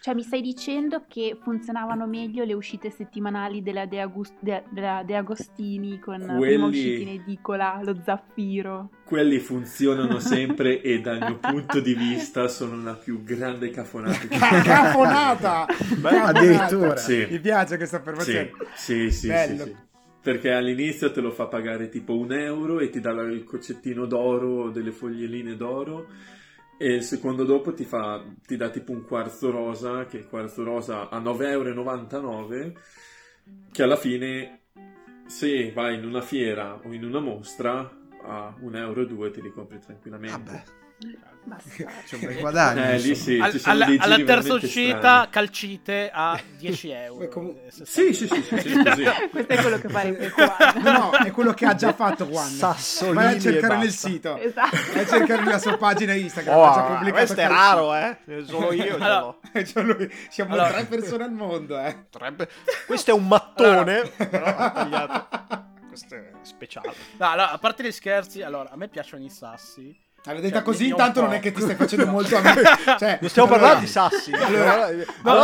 Cioè, 0.00 0.14
mi 0.14 0.22
stai 0.22 0.40
dicendo 0.40 1.04
che 1.08 1.36
funzionavano 1.42 2.06
meglio 2.06 2.44
le 2.44 2.52
uscite 2.54 2.90
settimanali 2.90 3.60
della 3.60 3.86
De, 3.86 4.00
Agus- 4.00 4.34
De- 4.38 4.62
della 4.70 5.02
De 5.04 5.16
Agostini 5.16 5.98
con 5.98 6.18
Quelli- 6.24 6.40
prima 6.54 6.66
uscita 6.66 7.02
in 7.10 7.20
edicola, 7.20 7.80
lo 7.82 7.96
zaffiro. 8.04 8.90
Quelli 9.04 9.40
funzionano 9.40 10.20
sempre 10.20 10.80
e 10.80 11.00
dal 11.00 11.18
mio 11.18 11.38
punto 11.38 11.80
di 11.80 11.94
vista 11.94 12.46
sono 12.46 12.80
la 12.84 12.94
più 12.94 13.24
grande 13.24 13.70
cafonata. 13.70 14.28
Cafonata! 14.28 15.64
Cafonata! 15.66 16.22
addirittura. 16.24 16.96
Sì. 16.96 17.26
Mi 17.28 17.40
piace 17.40 17.76
questa 17.76 17.96
Sì, 17.96 18.02
affermazione. 18.02 18.50
sì, 18.76 19.10
sì, 19.10 19.26
Bello. 19.26 19.64
sì, 19.64 19.70
sì. 19.70 19.76
Perché 20.26 20.50
all'inizio 20.50 21.12
te 21.12 21.20
lo 21.20 21.30
fa 21.30 21.46
pagare 21.46 21.88
tipo 21.88 22.18
un 22.18 22.32
euro 22.32 22.80
e 22.80 22.88
ti 22.88 22.98
dà 22.98 23.12
il 23.12 23.44
coccettino 23.44 24.06
d'oro, 24.06 24.70
delle 24.70 24.90
foglieline 24.90 25.54
d'oro. 25.54 26.08
E 26.76 26.94
il 26.94 27.02
secondo 27.04 27.44
dopo 27.44 27.72
ti, 27.72 27.84
fa, 27.84 28.24
ti 28.44 28.56
dà 28.56 28.68
tipo 28.70 28.90
un 28.90 29.04
quarzo 29.04 29.52
rosa, 29.52 30.06
che 30.06 30.16
il 30.16 30.26
quarzo 30.26 30.64
rosa 30.64 31.10
a 31.10 31.20
9,99 31.20 31.44
euro, 31.44 32.72
che 33.70 33.82
alla 33.84 33.94
fine 33.94 34.62
se 35.26 35.70
vai 35.70 35.94
in 35.94 36.04
una 36.04 36.22
fiera 36.22 36.80
o 36.82 36.92
in 36.92 37.04
una 37.04 37.20
mostra 37.20 37.88
a 38.24 38.52
1,2 38.60 38.76
euro 38.76 39.30
te 39.30 39.40
li 39.40 39.52
compri 39.52 39.78
tranquillamente. 39.78 40.50
Vabbè. 40.50 40.85
c'è 42.06 42.14
un 42.16 42.20
bel 42.22 42.38
guadagno. 42.40 42.82
Eh, 42.84 42.98
lì 42.98 43.14
sì, 43.14 43.38
Al- 43.38 43.52
ci 43.52 43.58
sono 43.60 43.74
alla, 43.74 43.86
alla 43.98 44.16
terza 44.24 44.54
uscita 44.54 44.96
strani. 44.98 45.28
calcite 45.30 46.10
a 46.12 46.40
10 46.58 46.90
euro. 46.90 47.18
Beh, 47.20 47.28
comu- 47.28 47.56
Eh, 47.66 47.70
se- 47.70 47.84
Sì, 47.86 48.12
sì, 48.12 48.26
sì, 48.26 48.42
sì, 48.42 48.58
sì. 48.58 48.80
Questo 49.30 49.52
è 49.52 49.60
quello 49.60 49.78
che 49.78 49.88
farebbe 49.88 50.30
qua. 50.30 50.56
No, 50.82 50.90
no, 50.92 51.10
è 51.18 51.30
quello 51.30 51.52
che 51.54 51.64
ha 51.66 51.74
già 51.76 51.92
fatto 51.92 52.26
Juan. 52.26 52.48
Sassolini 52.48 53.14
Vai 53.14 53.26
a 53.26 53.30
e 53.36 53.40
cercare 53.40 53.76
nel 53.76 53.90
sito. 53.92 54.36
Esatto. 54.38 54.76
Vai 54.92 55.02
a 55.02 55.06
cercare 55.06 55.42
nella 55.44 55.58
sua 55.58 55.76
pagina 55.76 56.14
Instagram. 56.14 56.56
Oh, 56.56 56.64
ha 56.64 57.10
questo 57.10 57.40
è 57.40 57.46
raro, 57.46 57.94
eh? 57.94 58.16
Solo 58.44 58.72
io 58.72 58.82
ce 58.84 58.90
Allora. 59.04 59.36
Cioè, 59.52 60.08
siamo 60.28 60.52
Allora- 60.54 60.70
tre 60.72 60.84
persone 60.86 61.24
al 61.24 61.32
mondo, 61.32 61.78
eh. 61.78 61.96
Potrebbe- 62.10 62.48
Questo 62.86 63.10
è 63.12 63.14
un 63.14 63.26
mattone, 63.28 64.02
però 64.16 64.44
è 64.46 64.72
tagliato. 64.72 65.28
Questo 65.86 66.14
è 66.16 66.30
speciale. 66.42 66.92
No, 67.18 67.34
no, 67.36 67.42
a 67.42 67.58
parte 67.58 67.84
gli 67.84 67.92
scherzi, 67.92 68.42
allora, 68.42 68.70
a 68.70 68.76
me 68.76 68.88
piacciono 68.88 69.22
i 69.24 69.30
sassi. 69.30 69.96
L'hai 70.32 70.40
detta 70.40 70.54
Cioè, 70.56 70.62
così, 70.64 70.88
intanto 70.88 71.20
non 71.20 71.32
è 71.32 71.40
che 71.40 71.52
ti 71.52 71.60
stai 71.60 71.74
facendo 71.76 72.06
molto 72.06 72.36
amico. 72.36 72.60
Cioè, 72.98 73.18
Non 73.20 73.30
stiamo 73.30 73.48
allora- 73.54 73.60
parlando 73.74 73.80
di 73.80 73.86
sassi. 73.86 74.32
allora- 74.32 74.90
no, 74.90 74.96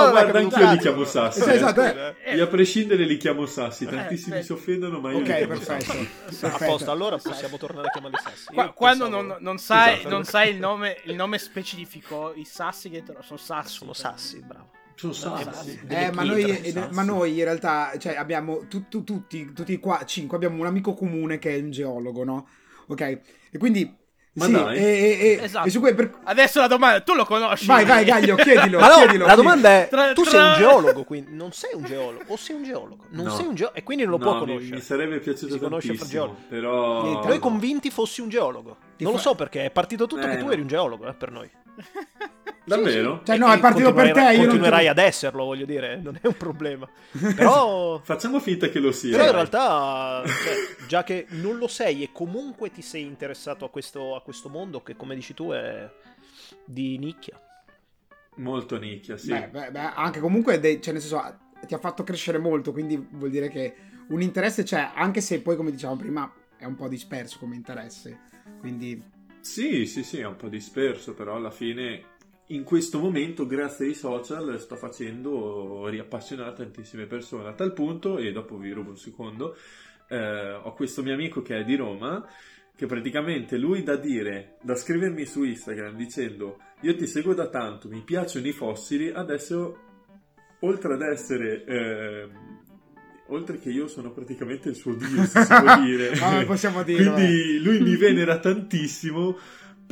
No, 0.04 0.10
guarda, 0.10 0.38
anch'io 0.38 0.70
li 0.70 0.78
chiamo 0.78 1.04
sassi. 1.04 1.40
Sì, 1.40 1.50
esatto, 1.50 1.82
eh. 1.82 2.14
Eh, 2.24 2.34
Io 2.36 2.44
a 2.44 2.46
prescindere 2.48 3.04
li 3.04 3.16
chiamo 3.16 3.46
sassi, 3.46 3.86
tantissimi 3.86 4.36
beh. 4.38 4.42
si 4.42 4.52
offendono, 4.52 5.00
ma 5.00 5.10
io 5.12 5.18
Ok, 5.18 5.26
li 5.26 5.32
chiamo 5.34 5.46
perfetto. 5.54 5.84
sassi. 5.84 5.98
A 6.00 6.48
Perfetto. 6.48 6.64
posto, 6.70 6.90
allora 6.90 7.18
possiamo 7.18 7.56
tornare 7.58 7.86
a 7.88 7.90
chiamarli 7.90 8.16
sassi. 8.22 8.44
qua- 8.52 8.64
Io 8.64 8.72
quando 8.72 9.04
pensavo- 9.04 9.22
non, 9.26 9.36
non 9.40 9.58
sai, 9.58 9.92
Esatto. 9.94 10.08
non 10.08 10.24
sai 10.24 10.50
il, 10.50 10.58
nome, 10.58 10.96
il 11.04 11.14
nome 11.14 11.38
specifico, 11.38 12.32
i 12.34 12.44
sassi 12.44 12.90
che 12.90 13.02
te 13.02 13.14
sono 13.22 13.38
sassi. 13.38 13.76
Sono 13.76 13.92
sassi, 13.92 14.40
bravo. 14.44 14.70
Sono 14.94 15.12
Sassi. 15.14 15.80
Eh, 15.88 16.12
ma, 16.12 16.22
noi, 16.22 16.44
eh, 16.44 16.86
ma 16.90 17.02
noi 17.02 17.36
in 17.38 17.42
realtà 17.44 17.92
cioè, 17.98 18.14
abbiamo 18.14 18.66
tu- 18.68 18.88
tu- 18.88 19.02
tutti, 19.02 19.52
tutti 19.52 19.78
qua, 19.80 20.04
cinque, 20.04 20.36
abbiamo 20.36 20.60
un 20.60 20.66
amico 20.66 20.94
comune 20.94 21.38
che 21.40 21.56
è 21.56 21.58
un 21.60 21.70
geologo, 21.72 22.22
no? 22.24 22.46
Ok? 22.88 23.00
E 23.50 23.58
quindi... 23.58 23.96
Ma 24.34 24.46
sì, 24.46 24.52
dai. 24.52 24.78
e, 24.78 24.82
e- 24.82 25.18
e- 25.40 25.44
Esatto. 25.44 25.86
e 25.86 25.94
per- 25.94 26.10
Adesso 26.24 26.60
la 26.60 26.66
domanda, 26.66 27.00
tu 27.02 27.12
lo 27.12 27.26
conosci? 27.26 27.66
Vai, 27.66 27.84
vai, 27.84 28.02
Gaglio, 28.02 28.34
chiedilo. 28.36 28.78
Ma 28.80 28.88
no, 28.88 28.94
chiedilo, 28.94 29.26
la 29.26 29.34
domanda 29.34 29.68
è: 29.68 29.88
Tra- 29.90 30.12
tu 30.14 30.22
tra- 30.22 30.30
sei 30.30 30.40
un 30.40 30.54
geologo, 30.56 31.04
quindi 31.04 31.34
non 31.36 31.52
sei 31.52 31.70
un 31.74 31.84
geologo, 31.84 32.24
o 32.28 32.36
sei 32.36 32.56
un 32.56 32.62
geologo? 32.64 33.04
Non 33.10 33.26
No. 33.26 33.34
sei 33.36 33.46
un 33.46 33.54
geologo, 33.54 33.78
e 33.78 33.82
quindi 33.82 34.04
non 34.04 34.12
lo 34.12 34.18
No, 34.18 34.24
può 34.24 34.32
mi- 34.40 34.46
conoscere. 34.52 34.74
Mi, 34.76 34.80
sarebbe 34.80 35.18
piaciuto 35.20 35.52
Si 35.52 35.58
conosce 35.58 35.94
fra 35.94 36.06
geologi. 36.06 36.40
però... 36.48 37.02
Niente, 37.02 37.28
Noi 37.28 37.38
convinti 37.40 37.90
fossi 37.90 38.22
un 38.22 38.30
geologo. 38.30 38.76
Ti 38.96 39.04
non 39.04 39.12
lo 39.12 39.18
fa- 39.18 39.24
so 39.28 39.34
perché 39.34 39.66
è 39.66 39.70
partito 39.70 40.06
tutto 40.06 40.26
Eh, 40.26 40.30
che 40.30 40.36
tu 40.38 40.46
no. 40.46 40.52
eri 40.52 40.60
un 40.62 40.66
geologo, 40.66 41.06
eh, 41.08 41.12
per 41.12 41.30
noi. 41.30 41.50
Davvero? 42.64 43.22
Cioè, 43.24 43.36
no, 43.38 43.52
è 43.52 43.58
partito 43.58 43.92
per 43.92 44.04
te, 44.06 44.12
Continuerai- 44.12 44.34
io 44.34 44.40
non 44.42 44.48
Continuerai 44.50 44.84
te- 44.84 44.90
ad 44.90 44.98
esserlo, 44.98 45.44
voglio 45.44 45.64
dire, 45.64 45.96
non 46.02 46.18
è 46.20 46.26
un 46.26 46.36
problema. 46.36 46.88
Però... 47.34 48.00
Facciamo 48.02 48.38
finta 48.40 48.68
che 48.68 48.78
lo 48.78 48.92
sia. 48.92 49.12
Però 49.16 49.26
in 49.26 49.32
realtà, 49.32 50.22
cioè, 50.26 50.86
già 50.86 51.02
che 51.02 51.26
non 51.30 51.58
lo 51.58 51.66
sei 51.68 52.02
e 52.02 52.10
comunque 52.12 52.70
ti 52.70 52.82
sei 52.82 53.02
interessato 53.02 53.64
a 53.64 53.70
questo, 53.70 54.14
a 54.14 54.22
questo 54.22 54.48
mondo 54.48 54.82
che, 54.82 54.94
come 54.96 55.14
dici 55.14 55.34
tu, 55.34 55.50
è 55.50 55.90
di 56.64 56.98
nicchia. 56.98 57.40
Molto 58.36 58.78
nicchia, 58.78 59.16
sì. 59.16 59.28
Beh, 59.28 59.48
beh, 59.48 59.70
beh, 59.70 59.92
anche 59.94 60.20
comunque, 60.20 60.58
dei- 60.60 60.80
cioè, 60.80 60.92
nel 60.92 61.02
senso, 61.02 61.38
ti 61.66 61.74
ha 61.74 61.78
fatto 61.78 62.02
crescere 62.04 62.38
molto, 62.38 62.72
quindi 62.72 62.96
vuol 63.10 63.30
dire 63.30 63.48
che 63.48 63.74
un 64.08 64.22
interesse 64.22 64.62
c'è, 64.62 64.92
anche 64.94 65.20
se 65.20 65.40
poi, 65.40 65.56
come 65.56 65.70
dicevamo 65.70 65.98
prima, 65.98 66.32
è 66.56 66.64
un 66.64 66.74
po' 66.76 66.88
disperso 66.88 67.38
come 67.38 67.56
interesse. 67.56 68.18
Quindi, 68.60 69.02
Sì, 69.40 69.86
sì, 69.86 70.02
sì, 70.04 70.20
è 70.20 70.26
un 70.26 70.36
po' 70.36 70.48
disperso, 70.48 71.14
però 71.14 71.34
alla 71.36 71.50
fine 71.50 72.10
in 72.54 72.64
questo 72.64 72.98
momento, 72.98 73.46
grazie 73.46 73.86
ai 73.86 73.94
social, 73.94 74.58
sto 74.60 74.76
facendo 74.76 75.86
riappassionare 75.88 76.54
tantissime 76.54 77.06
persone, 77.06 77.48
a 77.48 77.52
tal 77.54 77.72
punto, 77.72 78.18
e 78.18 78.32
dopo 78.32 78.56
vi 78.56 78.72
rubo 78.72 78.90
un 78.90 78.96
secondo, 78.96 79.56
eh, 80.08 80.52
ho 80.52 80.72
questo 80.74 81.02
mio 81.02 81.14
amico 81.14 81.42
che 81.42 81.58
è 81.58 81.64
di 81.64 81.76
Roma, 81.76 82.26
che 82.74 82.86
praticamente 82.86 83.56
lui 83.56 83.82
da 83.82 83.96
dire, 83.96 84.56
da 84.62 84.74
scrivermi 84.74 85.24
su 85.24 85.44
Instagram 85.44 85.94
dicendo 85.96 86.58
io 86.80 86.96
ti 86.96 87.06
seguo 87.06 87.34
da 87.34 87.48
tanto, 87.48 87.88
mi 87.88 88.00
piacciono 88.02 88.46
i 88.46 88.52
fossili, 88.52 89.10
adesso, 89.10 89.78
oltre 90.60 90.94
ad 90.94 91.02
essere... 91.02 91.64
ehm, 91.64 92.60
Oltre 93.28 93.58
che 93.58 93.70
io 93.70 93.86
sono 93.86 94.10
praticamente 94.12 94.68
il 94.68 94.74
suo 94.74 94.94
dio, 94.94 95.24
se 95.24 95.42
si 95.44 95.54
può 95.54 95.76
dire. 95.80 96.10
Ah, 96.20 96.44
possiamo 96.44 96.82
dirlo, 96.84 97.14
Quindi 97.14 97.62
lui 97.62 97.80
mi 97.80 97.96
venera 97.96 98.38
tantissimo, 98.38 99.38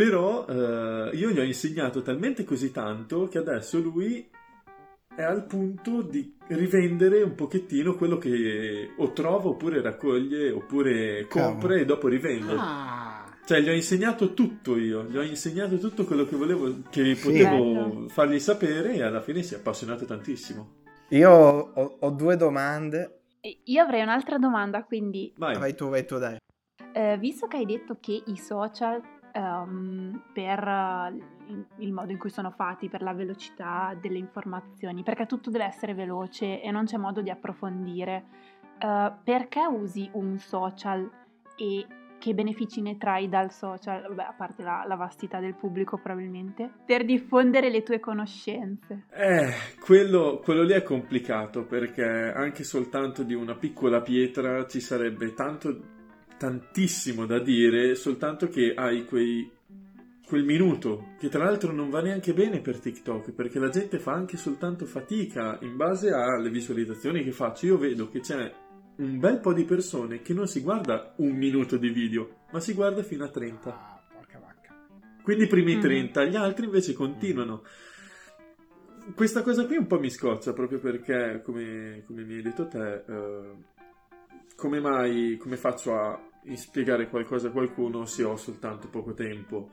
però 0.05 0.47
eh, 0.47 1.11
io 1.15 1.29
gli 1.31 1.39
ho 1.39 1.43
insegnato 1.43 2.01
talmente 2.01 2.43
così 2.45 2.71
tanto 2.73 3.29
che 3.29 3.37
adesso 3.37 3.79
lui 3.81 4.27
è 5.15 5.23
al 5.23 5.45
punto 5.45 6.01
di 6.01 6.37
rivendere 6.49 7.21
un 7.21 7.35
pochettino 7.35 7.95
quello 7.97 8.17
che 8.17 8.93
o 8.97 9.13
trova 9.13 9.49
oppure 9.51 9.83
raccoglie 9.83 10.51
oppure 10.53 11.27
compra 11.29 11.51
Cavolo. 11.69 11.75
e 11.75 11.85
dopo 11.85 12.09
rivende. 12.09 12.55
ah, 12.57 13.27
Cioè 13.45 13.61
gli 13.61 13.69
ho 13.69 13.75
insegnato 13.75 14.33
tutto 14.33 14.79
io, 14.79 15.05
gli 15.05 15.19
ho 15.19 15.23
insegnato 15.23 15.77
tutto 15.79 16.05
quello 16.07 16.25
che 16.25 16.37
volevo, 16.37 16.79
che 16.89 17.15
Sì. 17.15 17.23
potevo 17.27 17.73
Bello. 17.73 18.09
fargli 18.09 18.39
sapere 18.39 18.95
e 18.95 19.03
alla 19.03 19.21
fine 19.21 19.43
si 19.43 19.53
è 19.53 19.59
appassionato 19.59 20.07
tantissimo. 20.07 20.79
Io 21.09 21.31
ho, 21.31 21.97
ho 22.01 22.11
due 22.11 22.37
domande. 22.37 23.25
Io 23.65 23.83
avrei 23.83 24.01
un'altra 24.01 24.39
domanda, 24.39 24.83
quindi, 24.85 25.35
Vai. 25.37 25.59
Vai 25.59 25.75
tu, 25.75 25.89
vai 25.91 26.07
tu, 26.07 26.17
dai. 26.17 26.39
eh, 26.93 27.19
visto 27.19 27.47
che 27.49 27.59
hai 27.59 27.67
detto 27.67 27.99
che 28.01 28.23
i 28.25 28.37
social, 28.39 29.01
ehm, 29.33 30.23
per 30.33 30.59
eh, 30.59 31.25
il, 31.79 31.93
modo 31.93 32.13
in 32.13 32.19
cui 32.19 32.31
sono 32.31 32.51
fatti, 32.51 32.89
per 32.89 33.03
la 33.03 33.13
velocità 33.13 33.97
delle 34.01 34.19
informazioni, 34.19 35.03
perché 35.03 35.27
tutto 35.27 35.51
deve 35.51 35.65
essere 35.65 35.95
veloce 35.95 36.61
e 36.63 36.71
non 36.71 36.85
c'è 36.85 36.97
modo 36.97 37.21
di 37.23 37.31
approfondire, 37.31 38.25
eh, 38.79 39.13
perché 39.23 39.67
usi 39.67 40.09
un 40.13 40.39
social 40.39 41.11
e 41.57 41.87
che 42.21 42.35
benefici 42.35 42.83
ne 42.83 42.99
trai 42.99 43.29
dal 43.29 43.51
social, 43.51 44.03
vabbè, 44.03 44.23
a 44.23 44.35
parte 44.37 44.63
la, 44.63 44.85
la 44.87 44.95
vastità 44.95 45.41
del 45.41 45.55
pubblico 45.55 45.97
probabilmente, 45.97 46.71
per 46.85 47.05
diffondere 47.05 47.71
le 47.71 47.83
tue 47.83 47.99
conoscenze? 47.99 49.07
Eh, 49.11 49.53
quello, 49.81 50.39
quello 50.45 50.63
lì 50.63 50.75
è 50.75 50.83
complicato 50.83 51.65
perché 51.65 52.05
anche 52.05 52.63
soltanto 52.63 53.23
di 53.23 53.35
una 53.35 53.55
piccola 53.55 54.03
pietra 54.03 54.67
ci 54.67 54.81
sarebbe 54.81 55.33
tanto, 55.33 55.99
tantissimo 56.41 57.27
da 57.27 57.39
dire, 57.39 57.95
soltanto 57.95 58.49
che 58.49 58.73
hai 58.75 59.05
quei, 59.05 59.47
quel 60.27 60.43
minuto, 60.47 61.09
che 61.19 61.29
tra 61.29 61.45
l'altro 61.45 61.71
non 61.71 61.91
va 61.91 62.01
neanche 62.01 62.33
bene 62.33 62.63
per 62.63 62.79
TikTok, 62.79 63.33
perché 63.33 63.59
la 63.59 63.69
gente 63.69 63.99
fa 63.99 64.13
anche 64.13 64.39
soltanto 64.39 64.87
fatica 64.87 65.59
in 65.61 65.77
base 65.77 66.11
alle 66.13 66.49
visualizzazioni 66.49 67.23
che 67.23 67.33
faccio. 67.33 67.67
Io 67.67 67.77
vedo 67.77 68.09
che 68.09 68.21
c'è 68.21 68.51
un 68.97 69.19
bel 69.19 69.39
po' 69.41 69.53
di 69.53 69.65
persone 69.67 70.23
che 70.23 70.33
non 70.33 70.47
si 70.47 70.63
guarda 70.63 71.13
un 71.19 71.37
minuto 71.37 71.77
di 71.77 71.91
video, 71.91 72.37
ma 72.53 72.61
si 72.61 72.73
guarda 72.73 73.03
fino 73.03 73.25
a 73.25 73.29
30. 73.29 73.69
ah, 73.71 74.03
porca 74.11 74.39
vacca. 74.39 74.75
Quindi 75.23 75.45
i 75.45 75.47
primi 75.47 75.77
Mm. 75.77 75.81
30, 75.81 76.25
gli 76.25 76.37
altri 76.37 76.65
invece 76.65 76.95
continuano. 76.95 77.65
Questa 79.15 79.43
cosa 79.43 79.67
qui 79.67 79.77
un 79.77 79.87
po' 79.87 80.01
mi 80.01 80.09
scoccia 80.09 80.55
proprio 80.55 80.79
perché, 80.79 81.43
come, 81.45 82.03
come 82.07 82.23
mi 82.25 82.37
hai 82.37 82.43
detto 82.43 82.67
te, 82.67 83.05
eh, 83.07 83.55
come 84.57 84.81
mai, 84.81 85.37
come 85.37 85.57
faccio 85.59 85.95
a 85.95 86.29
spiegare 86.55 87.09
qualcosa 87.09 87.49
a 87.49 87.53
qualcuno 87.53 88.05
se 88.05 88.25
ho 88.25 88.37
soltanto 88.37 88.89
poco 88.89 89.15
tempo? 89.15 89.71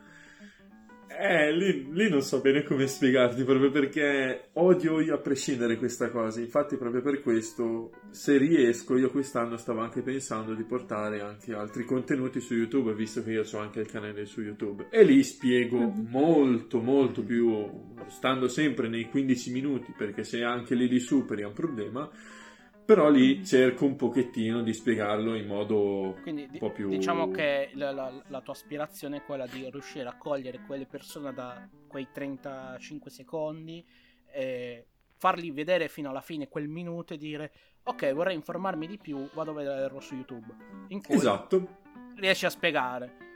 Eh, 1.20 1.52
lì, 1.52 1.88
lì 1.94 2.10
non 2.10 2.22
so 2.22 2.42
bene 2.42 2.64
come 2.64 2.86
spiegarti, 2.86 3.44
proprio 3.44 3.72
perché 3.72 4.50
odio 4.54 5.00
io 5.00 5.16
a 5.16 5.18
prescindere 5.18 5.78
questa 5.78 6.12
cosa. 6.12 6.42
Infatti, 6.42 6.76
proprio 6.76 7.02
per 7.02 7.22
questo, 7.22 7.92
se 8.12 8.38
riesco, 8.38 8.96
io 8.98 9.10
quest'anno 9.10 9.58
stavo 9.58 9.80
anche 9.80 10.02
pensando 10.02 10.54
di 10.54 10.64
portare 10.64 11.22
anche 11.22 11.56
altri 11.56 11.86
contenuti 11.86 12.40
su 12.40 12.54
YouTube, 12.54 12.94
visto 12.94 13.24
che 13.24 13.32
io 13.32 13.44
ho 13.52 13.58
anche 13.58 13.80
il 13.80 13.88
canale 13.88 14.26
su 14.26 14.42
YouTube. 14.42 14.90
E 14.92 15.04
lì 15.04 15.24
spiego 15.24 15.80
molto, 15.80 16.82
molto 16.82 17.24
più, 17.24 17.68
stando 18.10 18.48
sempre 18.48 18.88
nei 18.88 19.10
15 19.10 19.52
minuti, 19.52 19.94
perché 19.98 20.24
se 20.24 20.44
anche 20.44 20.76
lì 20.76 20.88
li 20.88 21.00
superi 21.00 21.42
è 21.42 21.46
un 21.46 21.54
problema. 21.54 22.08
Però 22.88 23.10
lì 23.10 23.46
cerco 23.46 23.84
un 23.84 23.98
pochettino 23.98 24.62
di 24.64 24.74
spiegarlo 24.74 25.36
in 25.36 25.46
modo 25.46 26.18
Quindi 26.22 26.48
un 26.50 26.58
po' 26.58 26.72
più... 26.72 26.88
diciamo 26.88 27.30
che 27.32 27.72
la, 27.74 27.92
la- 27.92 28.24
la 28.28 28.40
tua 28.42 28.54
aspirazione 28.54 29.18
è 29.18 29.24
quella 29.24 29.46
di 29.46 29.70
riuscire 29.70 30.08
a 30.08 30.16
cogliere 30.18 30.62
quelle 30.66 30.86
persone 30.86 31.34
da 31.34 31.68
quei 31.86 32.08
35 32.14 33.12
secondi 33.12 33.86
e 34.32 34.86
fargli 35.18 35.52
vedere 35.52 35.90
fino 35.90 36.10
alla 36.12 36.22
fine 36.22 36.48
quel 36.48 36.70
minuto 36.70 37.14
e 37.14 37.18
dire 37.18 37.52
ok 37.84 38.14
vorrei 38.14 38.36
informarmi 38.36 38.88
di 38.88 38.98
più, 38.98 39.30
vado 39.34 39.52
a 39.52 39.56
vederlo 39.56 40.00
su 40.00 40.16
YouTube. 40.16 40.48
In 40.88 41.02
cui 41.04 41.16
Esatto. 41.16 41.80
riesci 42.16 42.46
a 42.46 42.50
spiegare. 42.50 43.27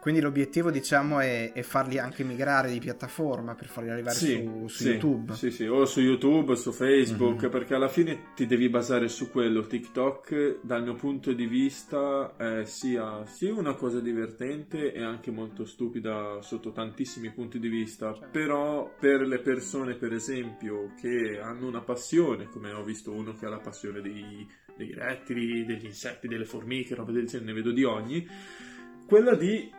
Quindi 0.00 0.20
l'obiettivo, 0.22 0.70
diciamo, 0.70 1.20
è, 1.20 1.52
è 1.52 1.62
farli 1.62 1.98
anche 1.98 2.24
migrare 2.24 2.70
di 2.70 2.78
piattaforma 2.78 3.54
per 3.54 3.66
farli 3.68 3.90
arrivare 3.90 4.14
Sì, 4.16 4.34
su, 4.34 4.66
su 4.68 4.82
sì, 4.82 4.88
YouTube. 4.90 5.34
Sì, 5.34 5.50
sì, 5.50 5.66
o 5.66 5.84
su 5.84 6.00
YouTube, 6.00 6.56
su 6.56 6.72
Facebook, 6.72 7.42
Mhm. 7.44 7.50
perché 7.50 7.74
alla 7.74 7.88
fine 7.88 8.32
ti 8.34 8.46
devi 8.46 8.68
basare 8.70 9.08
su 9.08 9.30
quello. 9.30 9.66
TikTok, 9.66 10.60
dal 10.62 10.82
mio 10.82 10.94
punto 10.94 11.32
di 11.34 11.46
vista, 11.46 12.34
è 12.36 12.64
sia, 12.64 13.26
sia 13.26 13.52
una 13.54 13.74
cosa 13.74 14.00
divertente 14.00 14.92
e 14.92 15.02
anche 15.02 15.30
molto 15.30 15.64
stupida 15.66 16.40
sotto 16.40 16.72
tantissimi 16.72 17.30
punti 17.30 17.58
di 17.58 17.68
vista. 17.68 18.12
Certo. 18.14 18.28
Però 18.32 18.94
per 18.98 19.20
le 19.26 19.38
persone, 19.40 19.96
per 19.96 20.14
esempio, 20.14 20.92
che 20.98 21.38
hanno 21.42 21.66
una 21.66 21.82
passione, 21.82 22.48
come 22.48 22.72
ho 22.72 22.82
visto 22.84 23.12
uno 23.12 23.34
che 23.34 23.44
ha 23.44 23.50
la 23.50 23.58
passione 23.60 24.00
dei, 24.00 24.48
dei 24.76 24.94
rettili, 24.94 25.66
degli 25.66 25.84
insetti, 25.84 26.26
delle 26.26 26.46
formiche, 26.46 26.94
roba 26.94 27.12
del 27.12 27.26
genere, 27.26 27.48
ne 27.52 27.52
vedo 27.52 27.70
di 27.70 27.84
ogni, 27.84 28.26
quella 29.06 29.34
di 29.34 29.70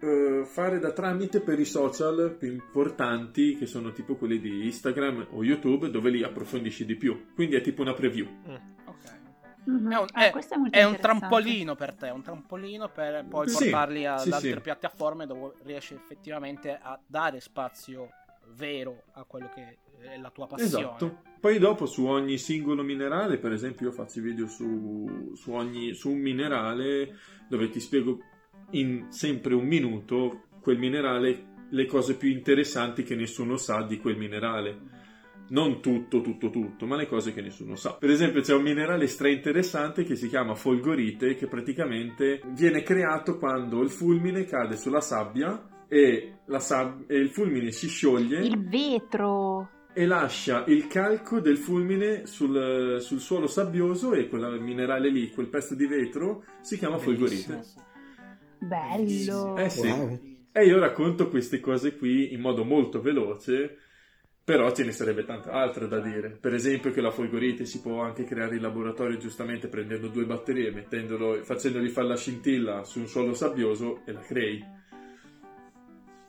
eh, 0.00 0.42
fare 0.44 0.78
da 0.78 0.92
tramite 0.92 1.40
per 1.40 1.58
i 1.58 1.64
social 1.64 2.34
più 2.38 2.50
importanti 2.52 3.56
che 3.56 3.66
sono 3.66 3.92
tipo 3.92 4.16
quelli 4.16 4.38
di 4.40 4.64
Instagram 4.66 5.28
o 5.30 5.42
YouTube 5.44 5.90
dove 5.90 6.10
li 6.10 6.22
approfondisci 6.22 6.84
di 6.84 6.96
più 6.96 7.32
quindi 7.34 7.56
è 7.56 7.60
tipo 7.60 7.82
una 7.82 7.94
preview 7.94 8.26
Ok. 8.86 9.24
Mhm. 9.64 9.90
È 9.92 9.96
un, 9.98 10.06
Ah, 10.12 10.26
è- 10.26 10.32
è 10.32 10.70
è 10.70 10.84
un 10.84 10.96
trampolino 10.96 11.74
per 11.74 11.94
te, 11.94 12.10
un 12.10 12.22
trampolino 12.22 12.88
per 12.88 13.24
poi 13.28 13.48
Sì, 13.48 13.64
portarli 13.64 14.06
ad 14.06 14.18
sì, 14.20 14.30
altre 14.32 14.54
sì. 14.54 14.60
piattaforme 14.60 15.26
dove 15.26 15.54
riesci 15.64 15.94
effettivamente 15.94 16.78
a 16.80 16.98
dare 17.04 17.40
spazio 17.40 18.10
vero 18.54 19.02
a 19.14 19.24
quello 19.24 19.48
che 19.52 19.78
è 20.08 20.16
la 20.18 20.30
tua 20.30 20.46
passione. 20.46 20.84
esatto 20.84 21.22
poi 21.40 21.58
dopo 21.58 21.86
su 21.86 22.06
ogni 22.06 22.38
singolo 22.38 22.82
minerale 22.84 23.38
per 23.38 23.50
esempio 23.52 23.86
io 23.88 23.92
faccio 23.92 24.20
video 24.20 24.46
su, 24.46 25.32
su 25.34 25.50
ogni 25.50 25.94
su 25.94 26.10
un 26.10 26.18
minerale 26.18 27.16
dove 27.48 27.68
ti 27.70 27.80
spiego 27.80 28.18
in 28.70 29.06
sempre 29.10 29.54
un 29.54 29.66
minuto 29.66 30.44
quel 30.60 30.78
minerale 30.78 31.54
le 31.70 31.86
cose 31.86 32.16
più 32.16 32.28
interessanti 32.30 33.02
che 33.02 33.14
nessuno 33.16 33.56
sa 33.56 33.82
di 33.82 33.98
quel 33.98 34.16
minerale 34.16 34.94
non 35.48 35.80
tutto, 35.80 36.20
tutto, 36.22 36.50
tutto, 36.50 36.86
ma 36.86 36.96
le 36.96 37.06
cose 37.06 37.32
che 37.32 37.40
nessuno 37.40 37.76
sa. 37.76 37.94
Per 37.94 38.10
esempio, 38.10 38.40
c'è 38.40 38.52
un 38.54 38.62
minerale 38.62 39.06
stra 39.06 39.28
interessante 39.28 40.02
che 40.02 40.16
si 40.16 40.28
chiama 40.28 40.54
folgorite, 40.56 41.36
che 41.36 41.46
praticamente 41.46 42.40
viene 42.48 42.82
creato 42.82 43.38
quando 43.38 43.80
il 43.82 43.90
fulmine 43.90 44.44
cade 44.44 44.76
sulla 44.76 45.00
sabbia 45.00 45.84
e, 45.88 46.38
la 46.46 46.58
sab- 46.58 47.08
e 47.08 47.16
il 47.16 47.28
fulmine 47.30 47.70
si 47.70 47.86
scioglie 47.86 48.44
Il 48.44 48.68
vetro. 48.68 49.68
e 49.94 50.04
lascia 50.04 50.64
il 50.66 50.88
calco 50.88 51.38
del 51.40 51.58
fulmine 51.58 52.26
sul, 52.26 52.96
sul 53.00 53.20
suolo 53.20 53.46
sabbioso 53.46 54.14
e 54.14 54.26
quel 54.28 54.60
minerale 54.60 55.08
lì, 55.10 55.30
quel 55.30 55.46
pezzo 55.48 55.76
di 55.76 55.86
vetro, 55.86 56.42
si 56.60 56.76
chiama 56.76 56.96
Bellissimo. 56.96 57.18
folgorite. 57.54 57.84
Bello. 58.66 59.56
Eh 59.56 59.70
sì. 59.70 59.86
Wow. 59.88 60.20
E 60.52 60.64
io 60.64 60.78
racconto 60.78 61.28
queste 61.28 61.60
cose 61.60 61.96
qui 61.96 62.32
in 62.32 62.40
modo 62.40 62.64
molto 62.64 63.00
veloce, 63.00 63.76
però 64.42 64.72
ce 64.72 64.84
ne 64.84 64.92
sarebbe 64.92 65.24
tante 65.24 65.50
altre 65.50 65.86
da 65.88 65.98
dire. 66.00 66.30
Per 66.30 66.54
esempio 66.54 66.92
che 66.92 67.00
la 67.00 67.10
folgorite 67.10 67.64
si 67.66 67.80
può 67.80 68.00
anche 68.00 68.24
creare 68.24 68.56
in 68.56 68.62
laboratorio 68.62 69.18
giustamente 69.18 69.68
prendendo 69.68 70.08
due 70.08 70.24
batterie, 70.24 70.70
mettendolo, 70.70 71.42
facendogli 71.42 71.88
fare 71.88 72.08
la 72.08 72.16
scintilla 72.16 72.84
su 72.84 73.00
un 73.00 73.06
suolo 73.06 73.34
sabbioso 73.34 74.00
e 74.06 74.12
la 74.12 74.20
crei. 74.20 74.64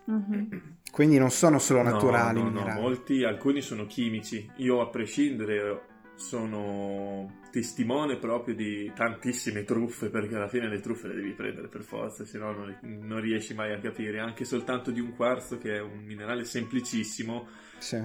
Mhm. 0.06 0.76
Quindi 0.92 1.18
non 1.18 1.30
sono 1.30 1.60
solo 1.60 1.84
No, 1.84 1.92
naturali 1.92 2.40
no, 2.40 2.46
no, 2.46 2.52
minerali. 2.52 2.82
molti, 2.82 3.24
alcuni 3.24 3.62
sono 3.62 3.86
chimici. 3.86 4.50
Io 4.58 4.82
a 4.82 4.88
prescindere 4.88 5.82
sono 6.18 7.42
testimone 7.52 8.18
proprio 8.18 8.56
di 8.56 8.92
tantissime 8.94 9.64
truffe, 9.64 10.10
perché 10.10 10.36
alla 10.36 10.48
fine 10.48 10.68
le 10.68 10.80
truffe 10.80 11.08
le 11.08 11.16
devi 11.16 11.32
prendere 11.34 11.68
per 11.68 11.84
forza, 11.84 12.26
se 12.26 12.38
no 12.40 12.52
non, 12.52 12.78
non 12.82 13.22
riesci 13.22 13.54
mai 13.54 13.72
a 13.72 13.80
capire. 13.80 14.20
Anche 14.20 14.44
soltanto 14.44 14.92
di 14.92 15.00
un 15.00 15.16
quarzo, 15.16 15.58
che 15.58 15.76
è 15.76 15.80
un 15.80 16.04
minerale 16.04 16.44
semplicissimo, 16.44 17.48
Sì. 17.78 18.04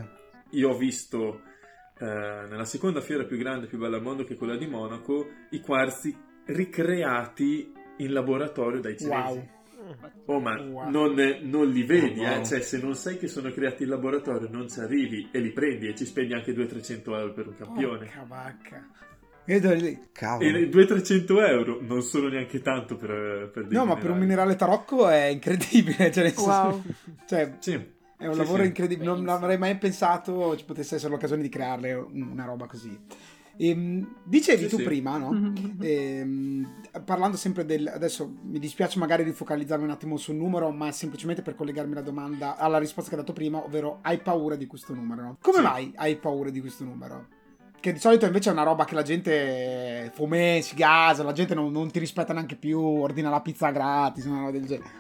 io 0.50 0.68
ho 0.68 0.76
visto 0.76 1.40
eh, 1.98 2.04
nella 2.04 2.66
seconda 2.66 3.00
fiera 3.00 3.24
più 3.24 3.38
grande 3.38 3.64
e 3.64 3.68
più 3.68 3.78
bella 3.78 3.96
al 3.96 4.02
mondo, 4.02 4.24
che 4.24 4.34
è 4.34 4.36
quella 4.36 4.56
di 4.56 4.66
Monaco, 4.66 5.26
i 5.50 5.60
quarzi 5.60 6.14
ricreati 6.46 7.72
in 7.98 8.12
laboratorio 8.12 8.80
dai 8.80 8.96
cinesi. 8.96 9.38
Wow. 9.38 9.48
Oh, 10.26 10.40
ma 10.40 10.60
Wow. 10.60 10.88
non, 10.90 11.14
non 11.42 11.68
li 11.70 11.82
vedi, 11.84 12.20
Oh, 12.20 12.28
wow. 12.28 12.40
eh? 12.40 12.44
Cioè, 12.44 12.60
se 12.60 12.78
non 12.78 12.94
sai 12.94 13.18
che 13.18 13.28
sono 13.28 13.50
creati 13.50 13.82
in 13.82 13.88
laboratorio, 13.88 14.48
non 14.50 14.68
ci 14.68 14.80
arrivi 14.80 15.28
e 15.32 15.38
li 15.40 15.50
prendi 15.50 15.88
e 15.88 15.94
ci 15.94 16.04
spendi 16.04 16.32
anche 16.34 16.52
200-300 16.52 17.02
euro 17.18 17.32
per 17.32 17.46
un 17.48 17.54
campione. 17.56 17.98
Porca 18.06 18.24
vacca. 18.26 18.86
Vedo 19.44 19.72
lì. 19.74 20.06
Cavolo. 20.12 20.56
E 20.56 20.68
200-300 20.68 21.48
euro 21.48 21.78
non 21.80 22.02
sono 22.02 22.28
neanche 22.28 22.60
tanto 22.60 22.94
per, 22.96 23.50
per 23.52 23.66
dei 23.66 23.76
No, 23.76 23.84
ma 23.84 23.94
per 23.96 24.10
un 24.10 24.18
minerali. 24.18 24.20
minerale 24.20 24.56
tarocco 24.56 25.08
è 25.08 25.24
incredibile. 25.26 26.10
Cioè, 26.12 26.32
Wow. 26.36 26.82
cioè, 27.26 27.56
Sì. 27.58 27.72
è 27.72 28.26
un 28.26 28.32
Sì, 28.34 28.38
lavoro 28.38 28.62
sì. 28.62 28.68
incredibile. 28.68 29.04
Non 29.12 29.28
avrei 29.28 29.58
mai 29.58 29.76
pensato 29.78 30.56
ci 30.56 30.64
potesse 30.64 30.94
essere 30.94 31.10
l'occasione 31.10 31.42
di 31.42 31.48
crearle 31.48 31.92
una 31.94 32.44
roba 32.44 32.66
così. 32.66 32.96
Ehm, 33.56 34.16
dicevi 34.24 34.62
Sì, 34.64 34.68
tu 34.68 34.76
sì. 34.78 34.82
prima, 34.82 35.18
no? 35.18 35.30
Mhm. 35.32 35.76
Ehm, 35.80 36.80
parlando 37.04 37.36
sempre 37.36 37.64
del 37.64 37.86
adesso 37.86 38.32
mi 38.42 38.58
dispiace 38.58 38.98
magari 38.98 39.22
rifocalizzarmi 39.22 39.84
un 39.84 39.90
attimo 39.90 40.16
sul 40.16 40.34
numero 40.34 40.70
ma 40.70 40.90
semplicemente 40.92 41.42
per 41.42 41.54
collegarmi 41.54 41.92
alla 41.92 42.02
domanda 42.02 42.56
alla 42.56 42.78
risposta 42.78 43.08
che 43.10 43.16
hai 43.16 43.22
dato 43.22 43.32
prima 43.32 43.58
ovvero 43.64 43.98
hai 44.02 44.18
paura 44.18 44.56
di 44.56 44.66
questo 44.66 44.92
numero 44.94 45.22
no? 45.22 45.36
come 45.40 45.56
Sì. 45.58 45.62
mai 45.62 45.92
hai 45.96 46.16
paura 46.16 46.50
di 46.50 46.60
questo 46.60 46.84
numero? 46.84 47.26
che 47.80 47.92
di 47.92 47.98
solito 47.98 48.26
invece 48.26 48.50
è 48.50 48.52
una 48.52 48.62
roba 48.62 48.84
che 48.84 48.94
la 48.94 49.02
gente 49.02 50.10
fumè, 50.14 50.60
si 50.62 50.74
gasa 50.76 51.22
la 51.24 51.32
gente 51.32 51.54
non, 51.54 51.72
non 51.72 51.90
ti 51.90 51.98
rispetta 51.98 52.32
neanche 52.32 52.56
più 52.56 52.78
ordina 52.78 53.30
la 53.30 53.40
pizza 53.40 53.70
gratis 53.70 54.24
una 54.26 54.38
roba 54.38 54.50
del 54.52 54.66
genere 54.66 54.90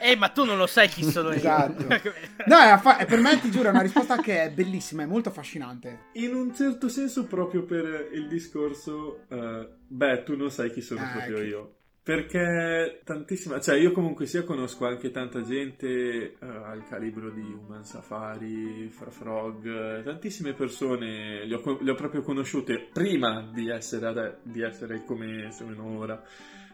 Eh, 0.00 0.16
ma 0.16 0.28
tu 0.28 0.44
non 0.44 0.56
lo 0.56 0.66
sai 0.66 0.88
chi 0.88 1.02
sono 1.04 1.28
io. 1.30 1.36
Esatto. 1.36 1.82
no 2.46 2.58
è, 2.58 2.68
affa- 2.68 2.98
è 2.98 3.06
per 3.06 3.20
me 3.20 3.38
ti 3.40 3.50
giuro 3.50 3.68
è 3.68 3.70
una 3.70 3.82
risposta 3.82 4.16
che 4.20 4.42
è 4.44 4.50
bellissima 4.50 5.02
è 5.02 5.06
molto 5.06 5.28
affascinante 5.28 6.04
In 6.14 6.34
un 6.34 6.54
certo 6.54 6.88
senso, 6.88 7.26
proprio 7.26 7.64
per 7.64 8.08
il 8.12 8.26
discorso, 8.28 9.24
eh, 9.28 9.68
beh, 9.86 10.22
tu 10.22 10.36
non 10.36 10.50
sai 10.50 10.70
chi 10.70 10.80
sono 10.80 11.02
Ah, 11.02 11.10
proprio 11.12 11.36
ecco. 11.38 11.46
io. 11.46 11.72
Perché 12.02 13.02
tantissima, 13.04 13.60
cioè 13.60 13.76
io 13.76 13.92
comunque 13.92 14.24
sia 14.24 14.42
conosco 14.42 14.86
anche 14.86 15.10
tanta 15.10 15.42
gente 15.42 15.86
eh, 16.32 16.36
al 16.40 16.82
calibro 16.88 17.28
di 17.30 17.42
Human 17.42 17.84
Safari, 17.84 18.88
Fra 18.90 19.10
Frog, 19.10 20.02
tantissime 20.04 20.54
persone, 20.54 21.44
le 21.44 21.54
ho, 21.54 21.78
le 21.82 21.90
ho 21.90 21.94
proprio 21.94 22.22
conosciute 22.22 22.88
prima 22.90 23.46
di 23.52 23.68
essere, 23.68 24.06
ade- 24.06 24.38
di 24.42 24.62
essere 24.62 25.04
come 25.04 25.50
sono 25.52 25.98
ora, 25.98 26.22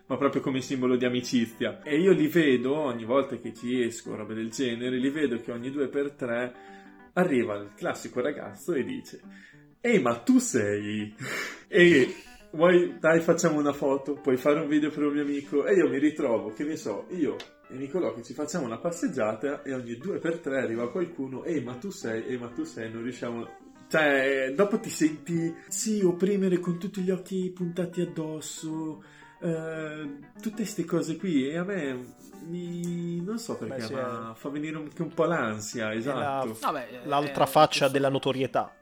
ma 0.07 0.17
proprio 0.17 0.43
come 0.43 0.61
simbolo 0.61 0.97
di 0.97 1.05
amicizia. 1.05 1.83
E 1.83 1.99
io 1.99 2.13
li 2.13 2.29
vedo 2.29 2.77
ogni 2.77 3.05
volta 3.05 3.37
che 3.37 3.55
ci 3.55 3.83
esco, 3.83 4.15
robe 4.15 4.35
del 4.35 4.51
genere, 4.51 4.99
li 4.99 5.11
vedo 5.11 5.41
che 5.41 5.53
ogni 5.53 5.71
due 5.71 5.89
per 5.89 6.13
tre 6.13 6.53
arriva 7.15 7.55
il 7.57 7.73
classico 7.75 8.21
ragazzo 8.21 8.73
e 8.73 8.85
dice 8.85 9.21
Ehi 9.81 10.01
ma 10.01 10.17
tu 10.17 10.39
sei? 10.39 11.15
E 11.67 12.15
vuoi 12.53 12.99
dai 13.01 13.21
facciamo 13.21 13.59
una 13.59 13.73
foto 13.73 14.15
puoi 14.15 14.37
fare 14.37 14.61
un 14.61 14.69
video 14.69 14.91
per 14.91 15.03
un 15.03 15.13
mio 15.13 15.23
amico. 15.23 15.67
E 15.67 15.75
io 15.75 15.89
mi 15.89 15.99
ritrovo 15.99 16.53
che 16.53 16.65
ne 16.65 16.77
so 16.77 17.07
io 17.11 17.37
e 17.69 17.75
Nicolò 17.75 18.15
che 18.15 18.23
ci 18.23 18.33
facciamo 18.33 18.67
una 18.67 18.79
passeggiata 18.79 19.63
e 19.63 19.75
ogni 19.75 19.97
due 19.97 20.19
per 20.19 20.39
tre 20.39 20.63
arriva 20.63 20.91
qualcuno 20.91 21.45
Ehi 21.45 21.63
ma 21.63 21.75
tu 21.75 21.91
sei? 21.91 22.25
Ehi 22.27 22.39
ma 22.39 22.49
tu 22.49 22.65
sei? 22.65 22.93
Non 22.93 23.03
riusciamo 23.03 23.63
cioè 23.89 24.53
dopo 24.55 24.79
ti 24.79 24.89
senti 24.89 25.55
sì 25.69 26.01
opprimere 26.03 26.59
con 26.59 26.79
tutti 26.79 27.03
gli 27.03 27.11
occhi 27.11 27.51
puntati 27.55 28.01
addosso 28.01 29.03
eh, 29.45 30.19
tutte 30.41 30.57
queste 30.57 30.85
cose 30.85 31.17
qui 31.17 31.49
e 31.49 31.57
a 31.59 31.65
me 31.65 32.15
mi 32.47 33.21
non 33.23 33.39
so 33.39 33.57
perché 33.57 33.77
Beh, 33.77 33.81
sì, 33.83 33.93
ma 33.95 34.33
è- 34.33 34.37
fa 34.37 34.49
venire 34.49 34.77
un, 34.77 34.89
un 34.99 35.15
po' 35.15 35.25
l'ansia 35.25 35.93
esatto 35.95 36.57
Vabbè, 36.61 36.89
eh, 37.05 37.07
L'altra 37.07 37.45
eh, 37.45 37.47
faccia 37.47 37.79
questo- 37.81 37.93
della 37.93 38.09
notorietà. 38.09 38.73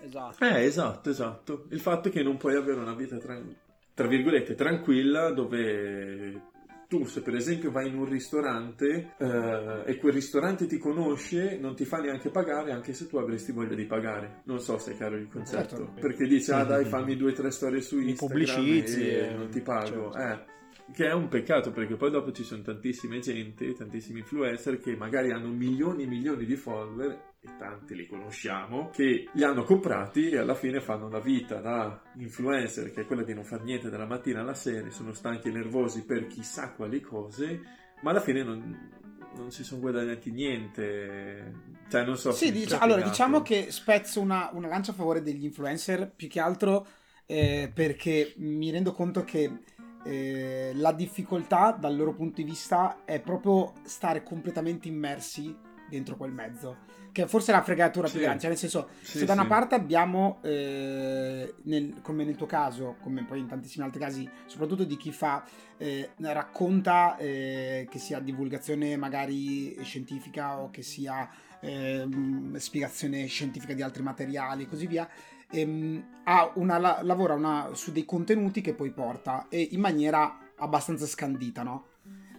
Esatto. 0.00 0.44
Eh, 0.44 0.62
esatto, 0.62 1.10
esatto. 1.10 1.64
Il 1.70 1.80
fatto 1.80 2.08
che 2.08 2.22
non 2.22 2.36
puoi 2.36 2.54
avere 2.54 2.78
una 2.78 2.94
vita, 2.94 3.16
tran- 3.18 3.54
tra 3.92 4.06
virgolette, 4.06 4.54
tranquilla 4.54 5.30
dove 5.32 6.40
tu 6.88 7.04
se 7.04 7.20
per 7.20 7.34
esempio 7.34 7.70
vai 7.70 7.88
in 7.88 7.98
un 7.98 8.06
ristorante 8.06 9.12
eh, 9.18 9.82
e 9.84 9.98
quel 9.98 10.14
ristorante 10.14 10.66
ti 10.66 10.78
conosce, 10.78 11.58
non 11.58 11.76
ti 11.76 11.84
fa 11.84 11.98
neanche 11.98 12.30
pagare 12.30 12.72
anche 12.72 12.94
se 12.94 13.06
tu 13.06 13.18
avresti 13.18 13.52
voglia 13.52 13.74
di 13.74 13.84
pagare. 13.84 14.40
Non 14.44 14.58
so 14.58 14.78
se 14.78 14.92
è 14.92 14.96
chiaro 14.96 15.16
il 15.16 15.28
concetto. 15.28 15.76
Certo. 15.76 15.92
Perché 16.00 16.26
dice, 16.26 16.52
ah 16.52 16.64
dai, 16.64 16.86
fammi 16.86 17.14
due 17.16 17.32
o 17.32 17.34
tre 17.34 17.50
storie 17.50 17.82
su 17.82 17.96
Mi 17.98 18.10
Instagram 18.10 18.44
pubblicizzi 18.46 19.06
e 19.06 19.18
e- 19.18 19.34
non 19.34 19.50
ti 19.50 19.60
pago. 19.60 20.10
certo. 20.12 20.18
Eh. 20.18 20.56
Che 20.90 21.06
è 21.06 21.12
un 21.12 21.28
peccato 21.28 21.70
perché 21.70 21.96
poi 21.96 22.10
dopo 22.10 22.32
ci 22.32 22.42
sono 22.42 22.62
tantissime 22.62 23.18
gente, 23.18 23.74
tantissimi 23.74 24.20
influencer 24.20 24.80
che 24.80 24.96
magari 24.96 25.30
hanno 25.30 25.48
milioni 25.48 26.04
e 26.04 26.06
milioni 26.06 26.46
di 26.46 26.56
follower 26.56 27.26
e 27.40 27.48
tanti 27.56 27.94
li 27.94 28.06
conosciamo 28.06 28.90
che 28.90 29.28
li 29.32 29.44
hanno 29.44 29.62
comprati 29.62 30.30
e 30.30 30.38
alla 30.38 30.56
fine 30.56 30.80
fanno 30.80 31.08
la 31.08 31.20
vita 31.20 31.60
da 31.60 32.02
influencer 32.16 32.90
che 32.90 33.02
è 33.02 33.06
quella 33.06 33.22
di 33.22 33.32
non 33.32 33.44
fare 33.44 33.62
niente 33.62 33.90
dalla 33.90 34.06
mattina 34.06 34.40
alla 34.40 34.54
sera, 34.54 34.90
sono 34.90 35.12
stanchi 35.12 35.48
e 35.48 35.52
nervosi 35.52 36.04
per 36.04 36.26
chissà 36.26 36.72
quali 36.72 37.00
cose, 37.00 37.60
ma 38.02 38.10
alla 38.10 38.20
fine 38.20 38.42
non, 38.42 38.90
non 39.36 39.52
si 39.52 39.62
sono 39.62 39.80
guadagnati 39.80 40.32
niente. 40.32 41.76
Cioè, 41.88 42.04
non 42.04 42.16
so. 42.16 42.32
Sì, 42.32 42.50
dic- 42.50 42.76
allora 42.80 43.02
diciamo 43.02 43.40
che 43.42 43.70
spezzo 43.70 44.20
una, 44.20 44.50
una 44.52 44.68
lancia 44.68 44.90
a 44.90 44.94
favore 44.94 45.22
degli 45.22 45.44
influencer 45.44 46.10
più 46.14 46.28
che 46.28 46.40
altro 46.40 46.86
eh, 47.24 47.70
perché 47.72 48.34
mi 48.38 48.70
rendo 48.70 48.92
conto 48.92 49.22
che 49.22 49.60
eh, 50.04 50.72
la 50.74 50.92
difficoltà 50.92 51.76
dal 51.78 51.96
loro 51.96 52.14
punto 52.14 52.42
di 52.42 52.44
vista 52.44 53.04
è 53.04 53.20
proprio 53.20 53.74
stare 53.84 54.22
completamente 54.22 54.88
immersi 54.88 55.54
dentro 55.88 56.16
quel 56.16 56.32
mezzo, 56.32 56.76
che 57.12 57.26
forse 57.26 57.52
è 57.52 57.54
la 57.54 57.62
fregatura 57.62 58.06
più 58.08 58.18
Sì. 58.18 58.22
grande, 58.24 58.40
cioè 58.40 58.50
nel 58.50 58.58
senso 58.58 58.88
Sì, 59.00 59.18
se 59.18 59.24
da 59.24 59.32
una 59.32 59.42
sì. 59.42 59.48
parte 59.48 59.74
abbiamo, 59.74 60.38
eh, 60.42 61.54
nel- 61.62 62.00
come 62.02 62.24
nel 62.24 62.36
tuo 62.36 62.46
caso, 62.46 62.96
come 63.00 63.24
poi 63.24 63.38
in 63.40 63.46
tantissimi 63.46 63.84
altri 63.84 64.00
casi, 64.00 64.28
soprattutto 64.46 64.84
di 64.84 64.96
chi 64.96 65.12
fa, 65.12 65.44
eh, 65.78 66.10
racconta 66.18 67.16
eh, 67.16 67.86
che 67.90 67.98
sia 67.98 68.20
divulgazione 68.20 68.96
magari 68.96 69.76
scientifica 69.82 70.58
o 70.60 70.70
che 70.70 70.82
sia 70.82 71.28
ehm, 71.60 72.56
spiegazione 72.56 73.26
scientifica 73.26 73.72
di 73.74 73.82
altri 73.82 74.02
materiali 74.04 74.62
e 74.62 74.66
così 74.68 74.86
via, 74.86 75.08
ehm, 75.50 76.20
ha 76.22 76.52
una, 76.54 76.78
la- 76.78 77.00
lavora 77.02 77.34
una- 77.34 77.70
su 77.72 77.90
dei 77.90 78.04
contenuti 78.04 78.60
che 78.60 78.74
poi 78.74 78.92
porta 78.92 79.46
e 79.48 79.66
in 79.72 79.80
maniera 79.80 80.38
abbastanza 80.56 81.04
scandita, 81.06 81.64
no? 81.64 81.86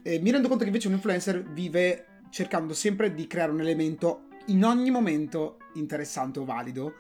E 0.04 0.20
mi 0.20 0.32
rendo 0.32 0.48
conto 0.48 0.64
che 0.64 0.70
invece 0.70 0.88
un 0.88 0.94
influencer 0.94 1.44
vive 1.52 2.06
cercando 2.30 2.74
sempre 2.74 3.14
di 3.14 3.28
creare 3.28 3.52
un 3.52 3.62
elemento 3.62 4.28
in 4.48 4.64
ogni 4.64 4.92
momento 4.92 5.58
interessante 5.76 6.40
o 6.40 6.46
valido. 6.46 6.94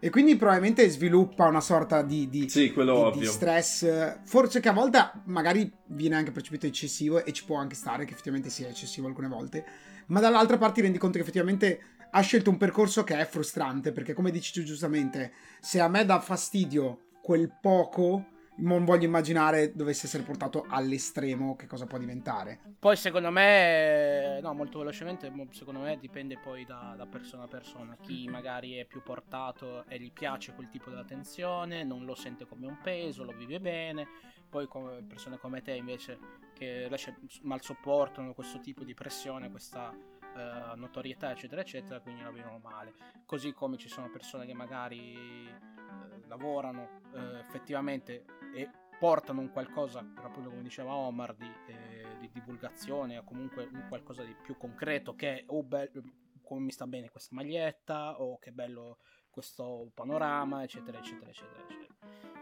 E 0.00 0.10
quindi 0.10 0.36
probabilmente 0.36 0.86
sviluppa 0.90 1.46
una 1.46 1.62
sorta 1.62 2.02
di, 2.02 2.28
di, 2.28 2.48
Sì, 2.48 2.72
quello 2.72 3.10
di- 3.10 3.20
di 3.20 3.26
stress, 3.26 4.18
forse 4.24 4.60
che 4.60 4.68
a 4.68 4.72
volte 4.72 5.12
magari 5.24 5.72
viene 5.86 6.16
anche 6.16 6.30
percepito 6.30 6.66
eccessivo 6.66 7.24
e 7.24 7.32
ci 7.32 7.44
può 7.44 7.56
anche 7.56 7.74
stare 7.74 8.04
che 8.04 8.12
effettivamente 8.12 8.50
sia 8.50 8.68
eccessivo 8.68 9.06
alcune 9.06 9.28
volte, 9.28 9.64
ma 10.08 10.20
dall'altra 10.20 10.58
parte 10.58 10.74
ti 10.74 10.80
rendi 10.82 10.98
conto 10.98 11.16
che 11.16 11.22
effettivamente 11.22 11.80
ha 12.10 12.20
scelto 12.20 12.50
un 12.50 12.58
percorso 12.58 13.02
che 13.02 13.18
è 13.18 13.24
frustrante 13.24 13.92
perché 13.92 14.12
come 14.12 14.30
dici 14.30 14.52
tu 14.52 14.62
giustamente, 14.62 15.32
se 15.60 15.80
a 15.80 15.88
me 15.88 16.04
dà 16.04 16.20
fastidio 16.20 17.06
quel 17.22 17.50
poco, 17.58 18.26
non 18.56 18.84
voglio 18.84 19.06
immaginare 19.06 19.72
dovesse 19.74 20.06
essere 20.06 20.22
portato 20.22 20.64
all'estremo 20.68 21.56
che 21.56 21.66
cosa 21.66 21.86
può 21.86 21.98
diventare. 21.98 22.60
Poi 22.78 22.96
secondo 22.96 23.30
me, 23.30 24.40
no, 24.40 24.52
molto 24.54 24.78
velocemente, 24.78 25.32
secondo 25.50 25.80
me 25.80 25.98
dipende 25.98 26.38
poi 26.38 26.64
da, 26.64 26.94
da 26.96 27.06
persona 27.06 27.44
a 27.44 27.48
persona. 27.48 27.96
Chi 28.00 28.28
magari 28.28 28.74
è 28.74 28.84
più 28.84 29.02
portato 29.02 29.84
e 29.88 29.98
gli 29.98 30.12
piace 30.12 30.52
quel 30.54 30.68
tipo 30.68 30.90
di 30.90 30.96
attenzione, 30.96 31.84
non 31.84 32.04
lo 32.04 32.14
sente 32.14 32.46
come 32.46 32.66
un 32.66 32.78
peso, 32.82 33.24
lo 33.24 33.32
vive 33.32 33.60
bene. 33.60 34.06
Poi 34.48 34.68
come 34.68 35.02
persone 35.02 35.36
come 35.38 35.62
te 35.62 35.72
invece 35.72 36.18
che 36.52 36.88
mal 37.42 37.60
sopportano 37.60 38.34
questo 38.34 38.60
tipo 38.60 38.84
di 38.84 38.94
pressione, 38.94 39.50
questa 39.50 39.92
eh, 40.36 40.76
notorietà 40.76 41.30
eccetera 41.30 41.60
eccetera, 41.60 42.00
quindi 42.00 42.22
la 42.22 42.30
vivono 42.30 42.58
male. 42.58 42.94
Così 43.24 43.52
come 43.52 43.76
ci 43.76 43.88
sono 43.88 44.10
persone 44.10 44.46
che 44.46 44.54
magari 44.54 45.14
eh, 45.14 46.26
lavorano 46.26 47.00
eh, 47.14 47.38
effettivamente 47.40 48.24
e 48.54 48.68
portano 48.98 49.40
un 49.40 49.50
qualcosa, 49.50 49.98
appunto 50.16 50.50
come 50.50 50.62
diceva 50.62 50.94
Omar, 50.94 51.34
di, 51.34 51.50
eh, 51.66 52.16
di 52.20 52.30
divulgazione 52.32 53.18
o 53.18 53.24
comunque 53.24 53.68
un 53.70 53.86
qualcosa 53.88 54.22
di 54.22 54.34
più 54.42 54.56
concreto 54.56 55.14
che 55.14 55.44
oh, 55.48 55.62
be- 55.62 55.90
come 56.42 56.60
mi 56.60 56.70
sta 56.70 56.86
bene 56.86 57.10
questa 57.10 57.34
maglietta 57.34 58.20
o 58.20 58.38
che 58.38 58.52
bello 58.52 58.98
questo 59.30 59.90
panorama 59.94 60.62
eccetera 60.62 60.98
eccetera 60.98 61.30
eccetera, 61.30 61.60
eccetera. 61.62 61.94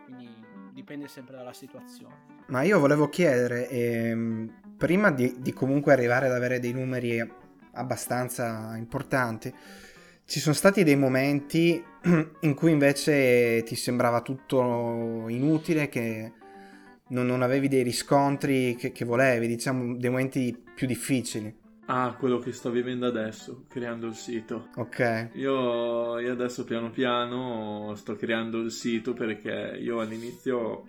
quindi 0.05 0.29
dipende 0.73 1.09
sempre 1.09 1.37
dalla 1.37 1.53
situazione 1.53 2.45
Ma 2.49 2.63
io 2.63 2.79
volevo 2.79 3.09
chiedere, 3.09 3.69
ehm, 3.69 4.77
prima 4.77 5.11
di, 5.11 5.41
di 5.41 5.53
comunque 5.53 5.93
arrivare 5.93 6.27
ad 6.27 6.33
avere 6.33 6.59
dei 6.59 6.73
numeri 6.73 7.19
abbastanza 7.73 8.75
importanti, 8.77 9.53
ci 10.25 10.41
sono 10.41 10.55
stati 10.55 10.85
dei 10.85 10.97
momenti 10.97 11.83
in 12.41 12.55
cui 12.55 12.71
invece 12.71 13.63
ti 13.65 13.75
sembrava 13.75 14.23
tutto 14.23 15.27
inutile, 15.29 15.89
che 15.89 16.33
non, 17.09 17.27
non 17.27 17.43
avevi 17.43 17.69
dei 17.69 17.83
riscontri 17.83 18.75
che, 18.77 18.93
che 18.93 19.05
volevi, 19.05 19.47
diciamo 19.47 19.97
dei 19.97 20.11
momenti 20.11 20.57
più 20.75 20.87
difficili. 20.87 21.61
Ah, 21.87 22.15
quello 22.19 22.39
che 22.39 22.53
sto 22.53 22.71
vivendo 22.71 23.07
adesso, 23.07 23.65
creando 23.69 24.07
il 24.07 24.15
sito. 24.15 24.69
Ok. 24.77 25.31
Io, 25.35 26.19
io 26.19 26.33
adesso 26.33 26.65
piano 26.65 26.91
piano 26.91 27.93
sto 27.97 28.15
creando 28.15 28.61
il 28.61 28.71
sito 28.71 29.13
perché 29.13 29.77
io 29.81 30.01
all'inizio, 30.01 30.85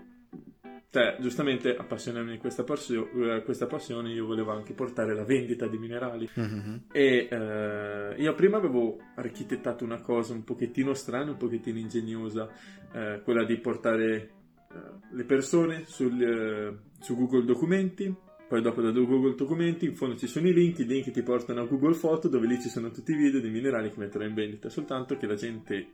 cioè 0.93 1.17
giustamente 1.19 1.75
appassionarmi 1.75 2.33
di 2.33 2.37
questa, 2.37 2.63
passio- 2.63 3.09
eh, 3.13 3.41
questa 3.41 3.65
passione, 3.65 4.13
io 4.13 4.27
volevo 4.27 4.51
anche 4.51 4.73
portare 4.73 5.15
la 5.15 5.23
vendita 5.23 5.65
di 5.65 5.79
minerali. 5.79 6.29
Mhm. 6.31 6.83
E 6.91 7.27
eh, 7.31 8.15
io 8.15 8.35
prima 8.35 8.57
avevo 8.57 8.99
architettato 9.15 9.83
una 9.83 10.01
cosa 10.01 10.33
un 10.33 10.43
pochettino 10.43 10.93
strana, 10.93 11.31
un 11.31 11.37
pochettino 11.37 11.79
ingegnosa, 11.79 12.47
eh, 12.93 13.21
quella 13.23 13.43
di 13.43 13.57
portare 13.57 14.29
eh, 14.71 14.77
le 15.13 15.23
persone 15.23 15.85
sul, 15.87 16.21
eh, 16.21 16.77
su 16.99 17.15
Google 17.15 17.45
Documenti, 17.45 18.15
poi 18.47 18.61
dopo 18.61 18.81
da 18.81 18.91
Google 18.91 19.33
Documenti 19.33 19.85
in 19.85 19.95
fondo 19.95 20.15
ci 20.15 20.27
sono 20.27 20.47
i 20.47 20.53
link, 20.53 20.77
i 20.77 20.85
link 20.85 21.09
ti 21.09 21.23
portano 21.23 21.61
a 21.61 21.65
Google 21.65 21.95
Foto 21.95 22.27
dove 22.27 22.45
lì 22.45 22.61
ci 22.61 22.69
sono 22.69 22.91
tutti 22.91 23.13
i 23.13 23.17
video 23.17 23.41
dei 23.41 23.49
minerali 23.49 23.89
che 23.89 23.97
metterò 23.97 24.25
in 24.25 24.35
vendita, 24.35 24.69
soltanto 24.69 25.17
che 25.17 25.25
la 25.25 25.33
gente 25.33 25.87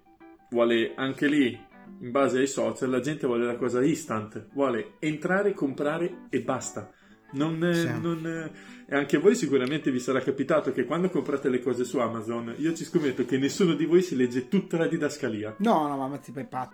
vuole 0.50 0.94
anche 0.96 1.28
lì, 1.28 1.58
in 2.02 2.12
base 2.12 2.40
ai 2.40 2.48
social, 2.48 2.90
la 2.90 3.00
gente 3.00 3.28
vuole 3.28 3.46
la 3.46 3.56
cosa 3.56 3.84
instant, 3.84 4.48
vuole 4.54 4.94
entrare, 5.00 5.54
comprare 5.54 6.26
e 6.30 6.42
basta. 6.42 6.92
Non, 7.32 7.64
eh, 7.64 7.74
Sì. 7.74 8.00
non, 8.02 8.26
eh, 8.26 8.52
e 8.92 8.96
anche 8.96 9.18
voi 9.20 9.36
sicuramente 9.36 9.92
vi 9.92 10.00
sarà 10.00 10.20
capitato 10.20 10.72
che 10.72 10.86
quando 10.86 11.10
comprate 11.10 11.48
le 11.50 11.62
cose 11.62 11.84
su 11.86 12.00
Amazon, 12.00 12.56
io 12.58 12.74
ci 12.74 12.84
scommetto 12.86 13.24
che 13.26 13.38
nessuno 13.38 13.74
di 13.76 13.86
voi 13.86 14.02
si 14.02 14.16
legge 14.16 14.48
tutta 14.48 14.78
la 14.78 14.88
didascalia. 14.88 15.56
No, 15.60 15.88
no, 15.88 16.08
ma 16.08 16.18
ti 16.18 16.32
pazzo. 16.32 16.74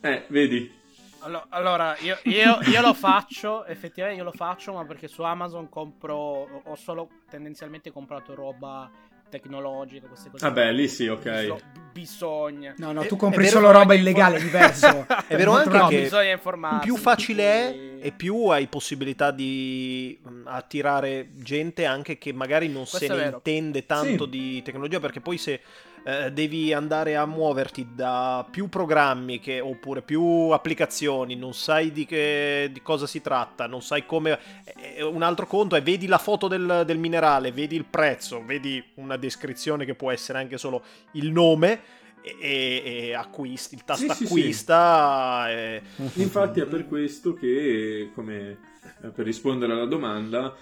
Eh, 0.00 0.24
vedi? 0.28 0.80
Allo- 1.20 1.46
Allora, 1.50 1.96
io, 2.00 2.16
io- 2.24 2.58
io 2.68 2.80
lo 2.80 2.94
faccio, 2.94 3.64
effettivamente 3.66 4.20
io 4.20 4.28
lo 4.28 4.32
faccio, 4.36 4.72
ma 4.72 4.84
perché 4.84 5.06
su 5.06 5.22
Amazon 5.22 5.68
compro, 5.68 6.16
ho 6.64 6.74
solo 6.74 7.08
tendenzialmente 7.30 7.92
comprato 7.92 8.34
roba 8.34 8.90
tecnologica, 9.32 10.06
queste 10.06 10.28
cose. 10.30 10.44
Vabbè, 10.46 10.70
lì 10.72 10.86
sì, 10.88 11.06
ok. 11.08 11.40
Biso- 11.40 11.60
bisogna. 11.92 12.74
No, 12.76 12.92
no, 12.92 13.04
tu 13.06 13.16
compri 13.16 13.46
solo 13.48 13.70
roba 13.70 13.94
illegale, 13.94 14.36
è 14.36 14.42
diverso. 14.42 15.06
È 15.26 15.36
vero 15.36 15.52
anche 15.52 15.76
No, 15.78 15.88
che 15.88 16.02
bisogna 16.02 16.32
informarsi. 16.32 16.86
più 16.86 16.96
facile 16.96 17.44
è 17.44 17.90
e 18.04 18.10
più 18.12 18.46
hai 18.48 18.66
possibilità 18.66 19.30
di 19.30 20.18
attirare 20.44 21.28
gente 21.34 21.84
anche 21.86 22.18
che 22.18 22.32
magari 22.32 22.68
non 22.68 22.84
se 22.84 22.98
Questo 22.98 23.16
è 23.16 23.24
ne 23.28 23.30
intende 23.34 23.86
tanto 23.86 24.24
Sì. 24.24 24.30
di 24.30 24.62
tecnologia 24.62 24.98
perché 25.00 25.20
poi 25.20 25.38
se 25.38 25.60
eh, 26.04 26.32
devi 26.32 26.72
andare 26.72 27.16
a 27.16 27.26
muoverti 27.26 27.88
da 27.94 28.46
più 28.50 28.68
programmi 28.68 29.38
che, 29.40 29.60
oppure 29.60 30.02
più 30.02 30.22
applicazioni, 30.50 31.36
non 31.36 31.54
sai 31.54 31.92
di, 31.92 32.04
che, 32.06 32.68
di 32.72 32.82
cosa 32.82 33.06
si 33.06 33.20
tratta, 33.20 33.66
non 33.66 33.82
sai 33.82 34.04
come... 34.06 34.38
eh, 34.64 35.02
un 35.02 35.22
altro 35.22 35.46
conto 35.46 35.76
è 35.76 35.82
vedi 35.82 36.06
la 36.06 36.18
foto 36.18 36.48
del, 36.48 36.82
del 36.86 36.98
minerale, 36.98 37.52
vedi 37.52 37.76
il 37.76 37.84
prezzo, 37.84 38.44
vedi 38.44 38.82
una 38.96 39.16
descrizione 39.16 39.84
che 39.84 39.94
può 39.94 40.10
essere 40.10 40.38
anche 40.38 40.58
solo 40.58 40.82
il 41.12 41.30
nome 41.30 41.80
e, 42.22 42.82
e- 43.08 43.14
acquisti, 43.14 43.74
il 43.74 43.84
tasto 43.84 44.04
Sì, 44.04 44.08
sì, 44.10 44.14
sì. 44.14 44.24
acquista... 44.24 45.50
e- 45.50 45.82
Infatti 46.14 46.60
è 46.60 46.66
per 46.66 46.86
questo 46.86 47.34
che, 47.34 48.10
come 48.14 48.58
eh, 49.02 49.08
per 49.08 49.24
rispondere 49.24 49.72
alla 49.72 49.86
domanda, 49.86 50.54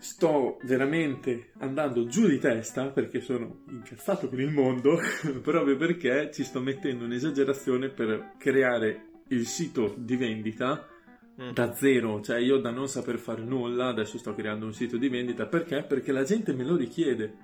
sto 0.00 0.58
veramente 0.62 1.52
andando 1.58 2.06
giù 2.06 2.26
di 2.26 2.38
testa 2.38 2.86
perché 2.88 3.20
sono 3.20 3.62
incazzato 3.68 4.28
con 4.28 4.40
il 4.40 4.50
mondo, 4.50 4.98
proprio 5.42 5.76
perché 5.76 6.30
ci 6.32 6.42
sto 6.42 6.60
mettendo 6.60 7.04
un'esagerazione 7.04 7.88
per 7.90 8.32
creare 8.38 9.08
il 9.28 9.46
sito 9.46 9.94
di 9.96 10.16
vendita 10.16 10.86
Mm. 11.40 11.52
da 11.52 11.72
zero, 11.72 12.20
cioè 12.20 12.38
io 12.38 12.58
da 12.58 12.70
non 12.70 12.86
saper 12.86 13.16
fare 13.16 13.40
nulla, 13.42 13.86
adesso 13.86 14.18
sto 14.18 14.34
creando 14.34 14.66
un 14.66 14.74
sito 14.74 14.98
di 14.98 15.08
vendita 15.08 15.46
perché? 15.46 15.82
Perché 15.84 16.12
la 16.12 16.22
gente 16.24 16.52
me 16.52 16.64
lo 16.64 16.76
richiede. 16.76 17.34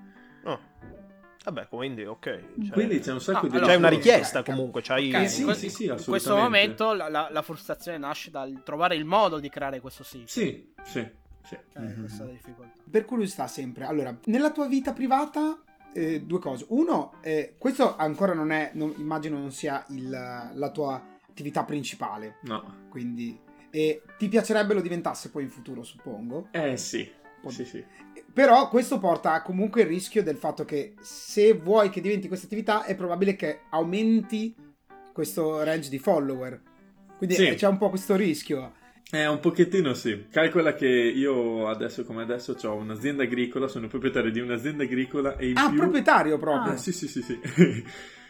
Oh. 0.45 0.59
Vabbè, 1.45 1.69
quindi 1.69 2.05
ok. 2.05 2.21
Cioè, 2.61 2.71
Quindi 2.73 2.99
c'è 2.99 3.13
un 3.13 3.21
sacco 3.23 3.47
Ah, 3.47 3.49
di... 3.49 3.57
allora- 3.57 3.73
c'è 3.73 3.79
una 3.79 3.89
richiesta 3.89 4.43
comunque. 4.43 4.83
C'hai... 4.83 5.15
Ok, 5.15 5.31
sì, 5.31 5.41
in 5.41 5.47
que- 5.47 5.55
sì, 5.55 5.71
sì, 5.71 5.85
in 5.87 6.03
questo 6.05 6.37
momento 6.37 6.93
la, 6.93 7.09
la- 7.09 7.29
la 7.31 7.43
frustrazione 7.43 7.97
nasce 7.97 8.31
dal 8.31 8.61
trovare 8.65 8.97
il 8.97 9.05
modo 9.07 9.39
di 9.39 9.49
creare 9.49 9.81
questo 9.81 10.03
sito. 10.03 10.27
Sì, 10.27 10.73
sì, 10.83 11.09
sì. 11.47 11.57
Cioè, 11.73 11.95
questa 11.95 12.23
è 12.23 12.27
la 12.27 12.33
difficoltà. 12.33 12.73
Per 12.91 13.05
curiosità 13.05 13.47
sempre, 13.47 13.85
allora, 13.85 14.17
nella 14.25 14.51
tua 14.51 14.67
vita 14.67 14.93
privata, 14.93 15.63
eh, 15.93 16.21
due 16.23 16.39
cose. 16.41 16.67
Uno, 16.69 17.15
eh, 17.23 17.55
questo 17.59 17.97
ancora 17.97 18.35
non 18.35 18.51
è, 18.51 18.71
non- 18.75 18.95
immagino 18.99 19.39
non 19.39 19.51
sia 19.53 19.85
il- 19.91 20.11
la 20.11 20.71
tua 20.71 21.03
attività 21.29 21.65
principale, 21.65 22.37
No. 22.43 22.87
quindi... 22.89 23.39
E 23.71 24.03
ti 24.17 24.29
piacerebbe 24.29 24.73
lo 24.73 24.81
diventasse 24.81 25.29
poi 25.31 25.43
in 25.43 25.51
futuro, 25.51 25.83
suppongo. 25.83 26.49
Eh 26.51 26.79
sì, 26.79 27.11
sì, 27.49 27.65
sì. 27.67 27.85
Però 28.33 28.69
questo 28.71 28.99
porta 28.99 29.43
comunque 29.43 29.83
il 29.83 29.89
rischio 29.89 30.23
del 30.23 30.37
fatto 30.37 30.65
che 30.65 30.95
se 31.01 31.53
vuoi 31.55 31.91
che 31.91 32.01
diventi 32.01 32.27
questa 32.29 32.47
attività 32.47 32.85
è 32.85 32.95
probabile 32.95 33.37
che 33.37 33.63
aumenti 33.71 34.55
questo 35.13 35.63
range 35.63 35.91
di 35.91 35.99
follower. 35.99 36.61
Quindi 37.19 37.35
Sì. 37.37 37.47
eh, 37.49 37.55
c'è 37.55 37.67
un 37.67 37.77
po' 37.79 37.91
questo 37.91 38.17
rischio. 38.17 38.73
Eh, 39.13 39.27
un 39.27 39.39
pochettino 39.39 39.95
sì. 39.95 40.27
Calcola 40.31 40.75
che 40.75 40.87
io 40.89 41.69
adesso 41.69 42.05
come 42.05 42.23
adesso 42.23 42.57
ho 42.61 42.75
un'azienda 42.75 43.23
agricola, 43.23 43.69
sono 43.69 43.87
proprietario 43.87 44.33
di 44.33 44.41
un'azienda 44.41 44.83
agricola 44.83 45.37
e 45.37 45.51
in 45.51 45.57
Ah, 45.57 45.69
più... 45.69 45.79
proprietario 45.79 46.39
proprio. 46.39 46.73
Ah, 46.73 46.77
sì, 46.77 46.93
sì, 46.93 47.07
sì, 47.07 47.23
sì. 47.23 47.39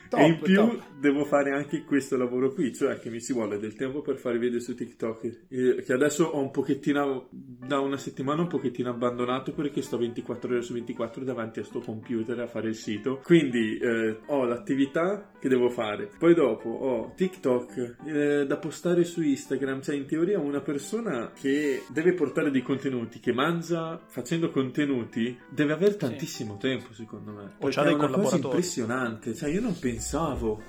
Top, 0.09 0.21
e 0.21 0.27
in 0.27 0.39
più 0.41 0.55
top. 0.55 0.83
devo 0.99 1.25
fare 1.25 1.53
anche 1.53 1.85
questo 1.85 2.17
lavoro 2.17 2.53
qui, 2.53 2.73
cioè 2.75 2.99
che 2.99 3.11
mi 3.11 3.21
si 3.21 3.33
vuole 3.33 3.59
del 3.59 3.75
tempo 3.75 4.03
per 4.03 4.17
fare 4.17 4.39
video 4.39 4.61
su 4.61 4.75
TikTok, 4.75 5.47
eh, 5.49 5.83
che 5.85 5.93
adesso 5.93 6.25
ho 6.25 6.41
un 6.41 6.51
pochettino, 6.51 7.29
da 7.31 7.81
una 7.81 7.97
settimana 7.97 8.43
un 8.43 8.49
pochettino 8.49 8.91
abbandonato 8.91 9.53
perché 9.53 9.83
sto 9.83 9.99
24 9.99 10.51
ore 10.51 10.63
su 10.63 10.73
24 10.73 11.25
davanti 11.25 11.61
a 11.61 11.65
sto 11.65 11.81
computer 11.81 12.39
a 12.41 12.47
fare 12.47 12.69
il 12.69 12.75
sito. 12.75 13.21
Quindi 13.23 13.79
eh, 13.79 14.19
ho 14.27 14.45
l'attività 14.45 15.31
che 15.39 15.49
devo 15.49 15.69
fare, 15.69 16.11
poi 16.19 16.35
dopo 16.35 16.69
ho 16.69 17.13
TikTok 17.15 17.97
eh, 18.07 18.47
da 18.47 18.57
postare 18.57 19.05
su 19.05 19.23
Instagram, 19.23 19.83
cioè 19.83 19.95
in 19.95 20.07
teoria 20.07 20.39
una 20.39 20.61
persona 20.61 21.33
che 21.33 21.83
deve 21.89 22.15
portare 22.15 22.51
dei 22.51 22.63
contenuti, 22.63 23.21
che 23.21 23.33
mangia 23.33 24.01
facendo 24.07 24.51
contenuti, 24.51 25.39
deve 25.49 25.73
avere 25.73 25.97
tantissimo 25.97 26.57
tempo 26.57 26.93
secondo 26.93 27.33
me. 27.33 27.45
O 27.59 27.69
Perché 27.69 27.83
è 27.83 27.93
una 27.93 28.09
cosa 28.09 28.37
impressionante, 28.37 29.35
cioè 29.35 29.51
io 29.51 29.61
non 29.61 29.79
pensavo. 29.97 30.63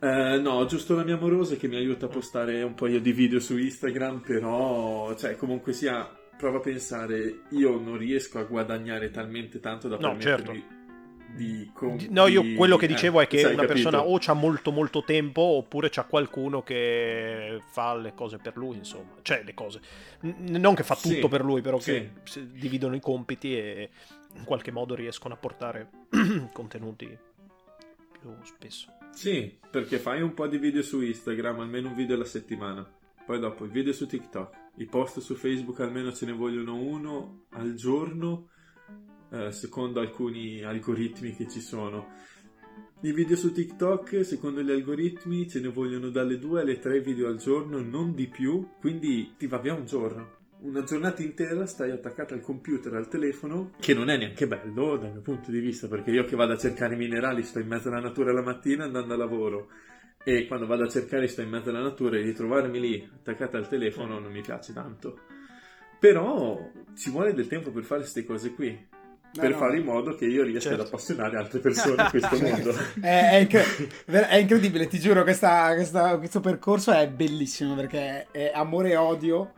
Eh, 0.00 0.38
no, 0.38 0.64
giusto 0.66 0.94
la 0.94 1.02
mia 1.02 1.14
amorosa 1.16 1.56
che 1.56 1.66
mi 1.66 1.76
aiuta 1.76 2.06
a 2.06 2.08
postare 2.08 2.62
un 2.62 2.74
paio 2.74 3.00
di 3.00 3.12
video 3.12 3.40
su 3.40 3.56
Instagram, 3.56 4.20
però, 4.20 5.14
cioè, 5.14 5.34
comunque 5.36 5.72
sia, 5.72 6.08
prova 6.36 6.58
a 6.58 6.60
pensare, 6.60 7.40
io 7.50 7.78
non 7.80 7.96
riesco 7.96 8.38
a 8.38 8.44
guadagnare 8.44 9.10
talmente 9.10 9.60
tanto 9.60 9.88
da 9.88 9.96
No, 9.96 10.14
permettermi 10.16 10.64
di... 11.34 11.70
com- 11.72 11.96
Di- 11.96 12.08
No, 12.10 12.26
io 12.28 12.54
quello 12.54 12.76
che 12.76 12.84
eh, 12.84 12.88
dicevo 12.88 13.20
è 13.20 13.26
che 13.26 13.38
una 13.44 13.54
capito? 13.54 13.72
persona 13.72 14.02
o 14.04 14.18
c'ha 14.20 14.34
molto 14.34 14.70
molto 14.70 15.02
tempo 15.04 15.40
oppure 15.40 15.88
c'ha 15.90 16.04
qualcuno 16.04 16.62
che 16.62 17.60
fa 17.72 17.96
le 17.96 18.12
cose 18.14 18.36
per 18.36 18.56
lui, 18.56 18.76
insomma. 18.76 19.14
Cioè, 19.22 19.42
le 19.42 19.54
cose. 19.54 19.80
N- 20.22 20.58
non 20.60 20.74
che 20.74 20.82
fa 20.84 20.94
Sì, 20.94 21.14
tutto 21.14 21.28
per 21.28 21.42
lui, 21.42 21.60
però 21.62 21.80
sì. 21.80 22.08
che 22.24 22.46
dividono 22.52 22.94
i 22.94 23.00
compiti 23.00 23.56
e 23.58 23.88
in 24.36 24.44
qualche 24.44 24.70
modo 24.70 24.94
riescono 24.94 25.32
a 25.34 25.38
portare 25.38 25.88
contenuti 26.52 27.18
più 28.32 28.44
spesso. 28.44 28.92
Sì, 29.12 29.58
perché 29.70 29.98
fai 29.98 30.22
un 30.22 30.34
po' 30.34 30.46
di 30.46 30.58
video 30.58 30.82
su 30.82 31.00
Instagram, 31.00 31.60
almeno 31.60 31.88
un 31.88 31.94
video 31.94 32.14
alla 32.14 32.24
settimana. 32.24 32.88
Poi 33.24 33.38
dopo 33.38 33.64
i 33.64 33.68
video 33.68 33.92
su 33.92 34.06
TikTok, 34.06 34.70
i 34.76 34.86
post 34.86 35.20
su 35.20 35.34
Facebook 35.34 35.80
almeno 35.80 36.12
ce 36.12 36.26
ne 36.26 36.32
vogliono 36.32 36.76
uno 36.76 37.46
al 37.50 37.74
giorno, 37.74 38.50
eh, 39.30 39.50
secondo 39.50 40.00
alcuni 40.00 40.62
algoritmi 40.62 41.34
che 41.34 41.48
ci 41.48 41.60
sono. 41.60 42.08
I 43.00 43.12
video 43.12 43.36
su 43.36 43.52
TikTok, 43.52 44.24
secondo 44.24 44.62
gli 44.62 44.70
algoritmi, 44.70 45.48
ce 45.48 45.60
ne 45.60 45.68
vogliono 45.68 46.08
dalle 46.08 46.38
2 46.38 46.60
alle 46.62 46.78
3 46.78 47.00
video 47.00 47.28
al 47.28 47.36
giorno, 47.36 47.80
non 47.80 48.14
di 48.14 48.28
più, 48.28 48.66
quindi 48.80 49.34
ti 49.36 49.46
va 49.46 49.58
via 49.58 49.74
un 49.74 49.84
giorno. 49.84 50.33
Una 50.64 50.82
giornata 50.82 51.22
intera 51.22 51.66
stai 51.66 51.90
attaccata 51.90 52.32
al 52.32 52.40
computer, 52.40 52.94
al 52.94 53.06
telefono, 53.08 53.72
che 53.78 53.92
non 53.92 54.08
è 54.08 54.16
neanche 54.16 54.46
bello 54.46 54.96
dal 54.96 55.12
mio 55.12 55.20
punto 55.20 55.50
di 55.50 55.58
vista, 55.60 55.88
perché 55.88 56.10
io 56.10 56.24
che 56.24 56.36
vado 56.36 56.54
a 56.54 56.56
cercare 56.56 56.96
minerali 56.96 57.42
sto 57.42 57.58
in 57.58 57.66
mezzo 57.66 57.88
alla 57.88 58.00
natura 58.00 58.32
la 58.32 58.40
mattina 58.40 58.84
andando 58.84 59.12
a 59.12 59.16
lavoro 59.18 59.68
e 60.24 60.46
quando 60.46 60.66
vado 60.66 60.84
a 60.84 60.88
cercare 60.88 61.28
sto 61.28 61.42
in 61.42 61.50
mezzo 61.50 61.68
alla 61.68 61.82
natura 61.82 62.16
e 62.16 62.22
ritrovarmi 62.22 62.80
lì 62.80 63.10
attaccata 63.14 63.58
al 63.58 63.68
telefono 63.68 64.18
non 64.18 64.32
mi 64.32 64.40
piace 64.40 64.72
tanto. 64.72 65.18
Però 66.00 66.58
ci 66.96 67.10
vuole 67.10 67.34
del 67.34 67.46
tempo 67.46 67.70
per 67.70 67.84
fare 67.84 68.00
queste 68.00 68.24
cose 68.24 68.54
qui. 68.54 68.92
per 69.38 69.50
no. 69.50 69.56
fare 69.58 69.76
in 69.78 69.84
modo 69.84 70.14
che 70.14 70.24
io 70.26 70.44
riesca 70.44 70.68
Certo. 70.70 70.80
ad 70.82 70.86
appassionare 70.86 71.36
altre 71.36 71.58
persone 71.58 72.00
a 72.02 72.08
questo 72.08 72.38
mondo. 72.40 72.72
È, 73.02 73.46
ver- 74.06 74.28
è 74.28 74.36
incredibile, 74.36 74.86
ti 74.86 74.98
giuro, 74.98 75.24
questa- 75.24 75.74
questa- 75.74 76.16
questo 76.16 76.40
percorso 76.40 76.90
è 76.92 77.06
bellissimo 77.10 77.74
perché 77.74 78.28
è 78.30 78.50
amore 78.54 78.90
e 78.92 78.96
odio, 78.96 79.52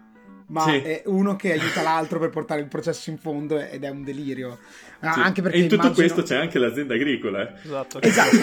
ma 0.49 0.63
Sì. 0.63 0.77
è 0.77 1.03
uno 1.07 1.35
che 1.37 1.53
aiuta 1.53 1.83
l'altro 1.83 2.19
per 2.19 2.31
portare 2.31 2.61
il 2.61 2.69
processo 2.69 3.11
in 3.11 3.19
fondo 3.19 3.59
ed 3.59 3.83
è 3.85 3.89
un 3.89 4.05
delirio. 4.05 4.59
Ah, 5.01 5.13
Sì. 5.13 5.21
Anche 5.21 5.43
perché 5.43 5.57
e 5.59 5.61
in 5.63 5.69
tutto 5.69 5.87
immagino- 5.87 6.07
questo 6.07 6.23
c'è 6.23 6.41
anche 6.41 6.59
l'azienda 6.59 6.95
agricola. 6.95 7.49
eh. 7.49 7.61
Esatto. 7.65 8.01
Esatto, 8.01 8.37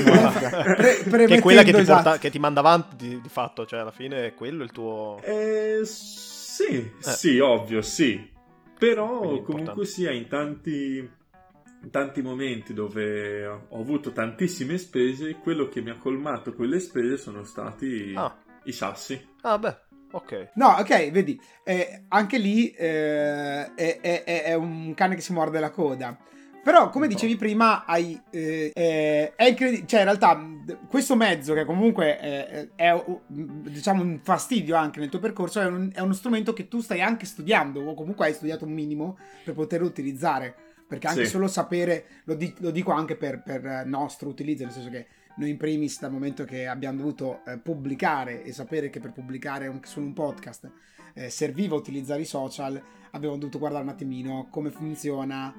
pre- 0.76 0.98
premettendo, 1.04 1.26
che 1.28 1.36
è 1.36 1.42
quella 1.42 1.64
che 1.64 1.72
ti, 1.74 1.80
esatto. 1.80 2.04
porta- 2.04 2.20
che 2.20 2.30
ti 2.30 2.40
manda 2.40 2.60
avanti 2.60 2.96
di, 2.96 3.22
di 3.22 3.30
fatto, 3.30 3.66
cioè 3.66 3.80
alla 3.80 3.92
fine 3.92 4.28
è 4.28 4.34
quello 4.34 4.64
il 4.64 4.72
tuo... 4.72 5.20
Eh, 5.24 5.80
sì, 5.84 6.92
sì, 7.00 7.40
ovvio, 7.40 7.82
sì. 7.82 8.30
Però 8.78 9.42
comunque 9.42 9.86
sia 9.86 10.12
in 10.12 10.28
tanti, 10.28 10.98
in 10.98 11.90
tanti 11.90 12.22
momenti 12.22 12.74
dove 12.74 13.46
ho 13.46 13.80
avuto 13.80 14.12
tantissime 14.12 14.78
spese, 14.78 15.36
quello 15.42 15.70
che 15.70 15.82
mi 15.82 15.90
ha 15.90 15.98
colmato 15.98 16.54
quelle 16.54 16.80
spese 16.80 17.18
sono 17.18 17.44
stati 17.46 18.14
Ah. 18.16 18.36
i 18.66 18.72
sassi. 18.74 19.20
Ah 19.42 19.58
beh, 19.58 19.78
ok. 20.14 20.50
No, 20.56 20.68
ok, 20.80 21.12
vedi, 21.12 21.40
eh, 21.64 22.04
anche 22.08 22.38
lì 22.38 22.70
eh, 22.72 23.74
è, 23.76 24.00
è- 24.02 24.24
è- 24.24 24.44
è 24.44 24.54
un 24.56 24.94
cane 24.96 25.16
che 25.16 25.22
si 25.22 25.34
morde 25.34 25.60
la 25.60 25.70
coda. 25.70 26.18
Però, 26.64 26.90
come 26.90 27.08
dicevi 27.10 27.36
prima, 27.36 27.84
hai, 27.86 28.18
eh, 28.30 28.72
eh, 28.74 29.34
è 29.36 29.44
incredibile. 29.48 29.86
Cioè, 29.86 30.00
in 30.00 30.06
realtà, 30.06 30.42
questo 30.88 31.14
mezzo, 31.18 31.54
che 31.54 31.66
comunque 31.66 32.18
è, 32.18 32.70
mh, 32.94 33.68
diciamo 33.70 34.02
un 34.02 34.22
fastidio 34.24 34.78
anche 34.78 35.02
nel 35.02 35.10
tuo 35.10 35.20
percorso, 35.20 35.60
è, 35.60 35.66
un- 35.66 35.92
è 35.94 36.00
uno 36.00 36.14
strumento 36.14 36.54
che 36.54 36.70
tu 36.70 36.80
stai 36.80 37.02
anche 37.02 37.26
studiando, 37.26 37.82
o 37.82 37.94
comunque 37.96 38.28
hai 38.28 38.34
studiato 38.34 38.64
un 38.64 38.72
minimo 38.72 39.18
per 39.44 39.54
poterlo 39.56 39.86
utilizzare. 39.88 40.56
Perché 40.88 41.08
anche 41.08 41.26
Sì. 41.26 41.32
solo 41.32 41.48
sapere, 41.48 42.06
lo, 42.26 42.36
di- 42.36 42.54
lo 42.60 42.70
dico 42.70 42.92
anche 42.92 43.18
per, 43.18 43.42
per 43.44 43.84
nostro 43.86 44.30
utilizzo, 44.30 44.64
nel 44.64 44.72
senso 44.72 44.90
che 44.90 45.08
noi 45.38 45.50
in 45.50 45.58
primis 45.58 46.00
dal 46.00 46.12
momento 46.12 46.44
che 46.46 46.68
abbiamo 46.68 46.98
dovuto 46.98 47.42
eh, 47.46 47.58
pubblicare 47.58 48.44
e 48.44 48.52
sapere 48.52 48.90
che 48.90 49.00
per 49.00 49.12
pubblicare 49.12 49.66
anche 49.68 49.88
su 49.88 50.00
un 50.00 50.14
podcast 50.14 50.70
eh, 51.16 51.30
serviva 51.30 51.76
utilizzare 51.76 52.22
i 52.22 52.26
social, 52.26 52.82
abbiamo 53.12 53.38
dovuto 53.38 53.60
guardare 53.60 53.84
un 53.84 53.90
attimino 53.90 54.48
come 54.50 54.70
funziona, 54.72 55.54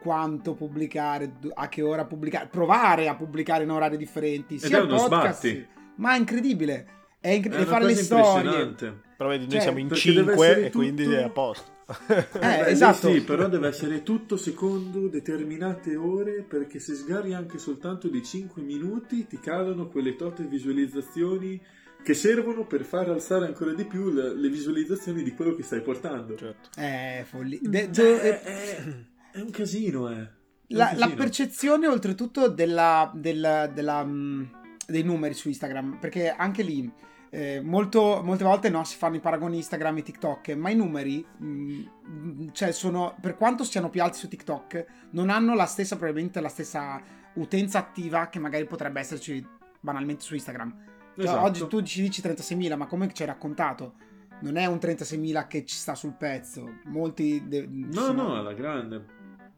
quanto 0.00 0.54
pubblicare, 0.54 1.32
a 1.54 1.68
che 1.68 1.82
ora 1.82 2.04
pubblicare, 2.04 2.48
provare 2.48 3.08
a 3.08 3.14
pubblicare 3.14 3.64
in 3.64 3.70
orari 3.70 3.96
differenti, 3.96 4.58
sia 4.58 4.78
è 4.78 4.80
il 4.82 4.86
uno 4.88 4.96
podcast, 4.96 5.46
sbatti. 5.46 5.66
ma 5.96 6.14
è 6.14 6.18
incredibile, 6.18 6.86
è 7.20 7.28
incre- 7.30 7.56
È 7.56 7.60
e 7.60 7.64
fare 7.64 7.84
le 7.84 7.94
storie. 7.94 8.74
Però 9.16 9.28
vedi, 9.30 9.44
noi 9.44 9.52
Cioè, 9.52 9.60
siamo 9.60 9.78
in 9.78 9.88
perché 9.88 10.12
deve 10.12 10.32
5 10.32 10.46
essere 10.46 10.66
e 10.66 10.70
quindi 10.70 11.04
tutto- 11.04 11.16
è 11.16 11.22
a 11.22 11.30
posto. 11.30 11.72
Eh, 12.08 12.38
Beh, 12.38 12.66
esatto. 12.68 13.12
Sì, 13.12 13.20
però 13.22 13.46
deve 13.48 13.68
essere 13.68 14.02
tutto 14.02 14.36
secondo 14.36 15.08
determinate 15.08 15.96
ore 15.96 16.42
perché 16.42 16.78
se 16.78 16.94
sgarri 16.94 17.34
anche 17.34 17.58
soltanto 17.58 18.08
di 18.08 18.22
5 18.22 18.62
minuti 18.62 19.26
ti 19.26 19.38
calano 19.38 19.88
quelle 19.88 20.16
tote 20.16 20.44
visualizzazioni 20.44 21.60
che 22.02 22.14
servono 22.14 22.66
per 22.66 22.84
far 22.84 23.08
alzare 23.10 23.46
ancora 23.46 23.72
di 23.72 23.84
più 23.84 24.10
le, 24.10 24.34
le 24.34 24.48
visualizzazioni 24.48 25.22
di 25.22 25.32
quello 25.34 25.54
che 25.54 25.62
stai 25.62 25.80
portando. 25.82 26.34
certo. 26.36 26.68
È 26.78 27.24
follia. 27.28 27.58
De- 27.62 27.88
Cioè, 27.92 28.04
de- 28.20 28.20
è, 28.20 28.42
è- 28.42 28.84
è 29.32 29.40
un 29.40 29.50
casino, 29.50 30.10
eh. 30.10 30.14
È 30.14 30.18
un 30.18 30.28
La, 30.78 30.84
la 30.84 30.90
casino. 31.00 31.14
percezione 31.14 31.86
oltretutto 31.86 32.48
della, 32.48 33.10
della- 33.14 33.66
della, 33.66 34.04
mh, 34.04 34.50
dei 34.86 35.02
numeri 35.02 35.34
su 35.34 35.48
Instagram, 35.48 35.98
perché 35.98 36.28
anche 36.30 36.62
lì 36.62 36.90
eh, 37.36 37.60
molto- 37.60 38.20
molte 38.22 38.44
volte 38.44 38.70
no, 38.70 38.84
si 38.84 38.96
fanno 38.96 39.16
i 39.16 39.20
paragoni 39.20 39.56
Instagram 39.56 39.96
e 39.98 40.02
TikTok, 40.02 40.50
ma 40.50 40.70
i 40.70 40.76
numeri, 40.76 41.24
mh, 41.36 42.50
cioè 42.52 42.70
sono, 42.70 43.16
per 43.20 43.36
quanto 43.36 43.64
siano 43.64 43.90
più 43.90 44.02
alti 44.02 44.18
su 44.18 44.28
TikTok, 44.28 44.84
non 45.10 45.30
hanno 45.30 45.54
la 45.54 45.66
stessa, 45.66 45.96
probabilmente 45.96 46.40
la 46.40 46.48
stessa 46.48 47.00
utenza 47.34 47.78
attiva 47.78 48.28
che 48.28 48.38
magari 48.38 48.64
potrebbe 48.66 49.00
esserci 49.00 49.44
banalmente 49.80 50.22
su 50.22 50.34
Instagram. 50.34 50.76
Cioè, 51.16 51.24
Esatto. 51.24 51.40
Oggi 51.44 51.66
tu 51.66 51.82
ci 51.82 52.02
dici 52.02 52.22
36.000, 52.22 52.76
ma 52.76 52.86
come 52.86 53.12
ci 53.12 53.22
hai 53.22 53.28
raccontato? 53.28 53.94
Non 54.42 54.56
è 54.56 54.66
un 54.66 54.76
36.000 54.76 55.46
che 55.48 55.64
ci 55.64 55.74
sta 55.76 55.94
sul 55.96 56.14
pezzo. 56.16 56.78
Molti... 56.84 57.42
de- 57.48 57.66
No, 57.68 57.92
sono- 58.00 58.22
no, 58.28 58.36
alla 58.36 58.52
grande. 58.52 59.04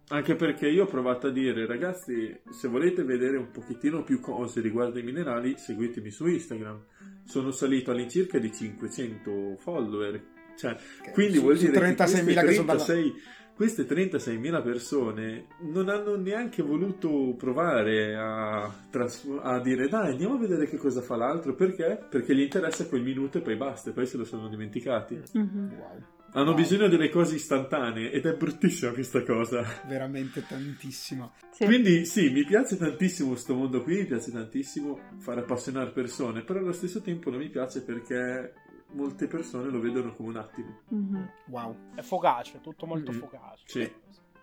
Anche 0.09 0.37
perché 0.37 0.69
io 0.69 0.85
ho 0.85 0.87
provato 0.87 1.27
a 1.27 1.31
dire, 1.31 1.67
ragazzi, 1.67 2.35
se 2.51 2.69
volete 2.69 3.03
vedere 3.03 3.37
un 3.37 3.51
pochettino 3.51 4.03
più 4.05 4.21
cose 4.21 4.61
riguardo 4.61 4.99
i 4.99 5.03
minerali, 5.03 5.57
seguitemi 5.59 6.11
su 6.11 6.27
Instagram. 6.27 6.81
Sono 7.27 7.51
salito 7.51 7.91
all'incirca 7.91 8.39
di 8.39 8.51
500 8.53 9.57
follower. 9.59 10.23
Cioè, 10.57 10.75
quindi 11.12 11.37
su- 11.37 11.43
vuol 11.43 11.59
su 11.59 11.67
dire 11.67 11.73
che 11.79 11.95
36.000 11.95 12.23
queste 12.23 12.47
che 12.47 12.53
sono 12.55 12.67
dalla- 12.67 12.85
36 12.85 13.23
queste 13.57 13.87
36.000 13.87 14.62
persone 14.62 15.47
non 15.61 15.89
hanno 15.89 16.17
neanche 16.17 16.62
voluto 16.62 17.35
provare 17.39 18.15
a, 18.15 18.71
tras- 18.91 19.27
a 19.41 19.61
dire 19.61 19.89
dai 19.89 20.11
andiamo 20.12 20.35
a 20.35 20.39
vedere 20.39 20.67
che 20.67 20.77
cosa 20.77 21.01
fa 21.01 21.17
l'altro 21.17 21.55
perché? 21.55 22.07
Perché 22.09 22.35
gli 22.35 22.41
interessa 22.43 22.87
quel 22.87 23.03
minuto 23.03 23.39
e 23.39 23.41
poi 23.41 23.57
basta, 23.57 23.91
e 23.91 23.93
poi 23.95 24.07
se 24.07 24.17
lo 24.19 24.25
sono 24.25 24.49
dimenticati. 24.49 25.19
Mhm. 25.33 25.73
Wow. 25.79 26.03
Hanno 26.37 26.53
bisogno 26.53 26.87
delle 26.88 27.09
cose 27.09 27.37
istantanee 27.37 28.11
ed 28.11 28.27
è 28.27 28.35
bruttissima 28.35 28.92
questa 28.92 29.22
cosa. 29.22 29.64
Veramente 29.87 30.44
tantissimo. 30.46 31.33
Sì. 31.51 31.64
Quindi 31.64 32.05
sì, 32.05 32.29
mi 32.29 32.44
piace 32.44 32.77
tantissimo 32.77 33.31
questo 33.31 33.55
mondo 33.55 33.83
qui, 33.83 34.01
mi 34.01 34.05
piace 34.05 34.31
tantissimo 34.31 34.99
fare 35.16 35.40
appassionare 35.40 35.92
persone, 35.92 36.42
però 36.42 36.59
allo 36.59 36.75
stesso 36.75 37.01
tempo 37.01 37.31
non 37.31 37.38
mi 37.38 37.49
piace 37.49 37.83
perché 37.83 38.53
molte 38.92 39.27
persone 39.29 39.70
lo 39.70 39.81
vedono 39.81 40.14
come 40.14 40.29
un 40.29 40.37
attimo. 40.37 40.81
Mhm. 40.88 41.31
Wow. 41.46 41.75
È 41.94 42.03
focace, 42.03 42.61
tutto 42.61 42.85
molto 42.85 43.12
Mhm. 43.12 43.18
focace. 43.18 43.62
Sì. 43.64 43.92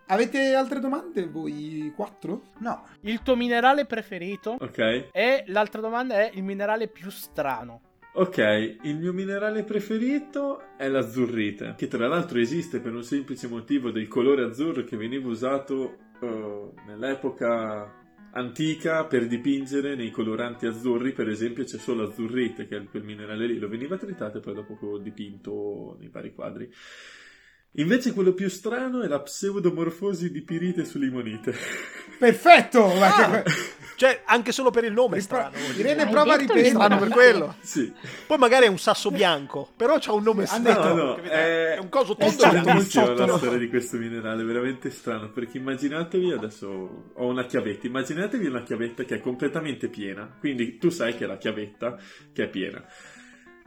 Avete 0.06 0.52
altre 0.52 0.80
domande 0.80 1.28
voi 1.28 1.92
quattro? 1.94 2.48
No, 2.58 2.86
Il 3.02 3.22
tuo 3.22 3.36
minerale 3.36 3.86
preferito? 3.86 4.56
Ok? 4.58 5.10
E 5.12 5.44
l'altra 5.46 5.80
domanda 5.80 6.16
è 6.16 6.30
il 6.34 6.42
minerale 6.42 6.88
più 6.88 7.08
strano. 7.08 7.80
Ok, 8.16 8.38
il 8.82 8.96
mio 8.96 9.12
minerale 9.12 9.64
preferito 9.64 10.76
è 10.76 10.86
l'azzurrite, 10.86 11.74
che 11.76 11.88
tra 11.88 12.06
l'altro 12.06 12.38
esiste 12.38 12.78
per 12.78 12.94
un 12.94 13.02
semplice 13.02 13.48
motivo 13.48 13.90
del 13.90 14.06
colore 14.06 14.44
azzurro 14.44 14.84
che 14.84 14.96
veniva 14.96 15.26
usato 15.26 15.96
eh, 16.20 16.70
nell'epoca 16.86 17.92
antica 18.30 19.04
per 19.06 19.26
dipingere 19.26 19.96
nei 19.96 20.12
coloranti 20.12 20.66
azzurri, 20.66 21.10
per 21.10 21.28
esempio 21.28 21.64
c'è 21.64 21.76
solo 21.76 22.04
azzurrite, 22.04 22.68
che 22.68 22.76
è 22.76 22.84
quel 22.84 23.02
minerale 23.02 23.48
lì, 23.48 23.58
lo 23.58 23.66
veniva 23.66 23.96
tritato 23.96 24.38
e 24.38 24.40
poi 24.40 24.54
dopo 24.54 24.98
dipinto 24.98 25.96
nei 25.98 26.08
vari 26.08 26.32
quadri. 26.32 26.70
Invece 27.76 28.12
quello 28.12 28.32
più 28.34 28.48
strano 28.48 29.02
è 29.02 29.08
la 29.08 29.20
pseudomorfosi 29.20 30.30
di 30.30 30.42
pirite 30.42 30.84
su 30.84 30.98
limonite. 30.98 31.52
Perfetto! 32.18 32.84
Ah, 33.00 33.42
che- 33.42 33.50
Cioè, 33.96 34.22
anche 34.26 34.52
solo 34.52 34.70
per 34.70 34.84
il 34.84 34.92
nome 34.92 35.16
è 35.16 35.20
Ripro- 35.20 35.38
strano. 35.50 35.56
Irene 35.76 36.08
prova 36.08 36.34
a 36.34 36.36
ripetere. 36.36 36.68
Strano 36.68 36.98
per 36.98 37.08
quello. 37.08 37.56
sì. 37.60 37.92
Poi 38.26 38.38
magari 38.38 38.66
è 38.66 38.68
un 38.68 38.78
sasso 38.78 39.10
bianco, 39.10 39.70
però 39.76 39.98
c'ha 39.98 40.12
un 40.12 40.22
nome 40.22 40.46
strano. 40.46 40.94
No, 40.94 41.04
no, 41.04 41.16
è- 41.16 41.74
è 41.74 41.78
un 41.78 41.88
coso 41.88 42.12
è 42.12 42.16
tondo 42.18 42.32
stato 42.32 42.50
bianco. 42.52 42.68
un 42.70 42.76
Bellissima 42.76 43.12
la 43.12 43.36
storia 43.38 43.58
di 43.58 43.68
questo 43.68 43.96
minerale, 43.96 44.42
veramente 44.44 44.90
strano, 44.90 45.30
perché 45.30 45.58
immaginatevi 45.58 46.32
adesso 46.32 47.10
ho 47.12 47.26
una 47.26 47.44
chiavetta, 47.46 47.86
immaginatevi 47.88 48.46
una 48.46 48.62
chiavetta 48.62 49.02
che 49.04 49.16
è 49.16 49.20
completamente 49.20 49.88
piena, 49.88 50.32
quindi 50.38 50.78
tu 50.78 50.90
sai 50.90 51.16
che 51.16 51.24
è 51.24 51.26
la 51.26 51.36
chiavetta 51.38 51.96
che 52.32 52.44
è 52.44 52.48
piena. 52.48 52.84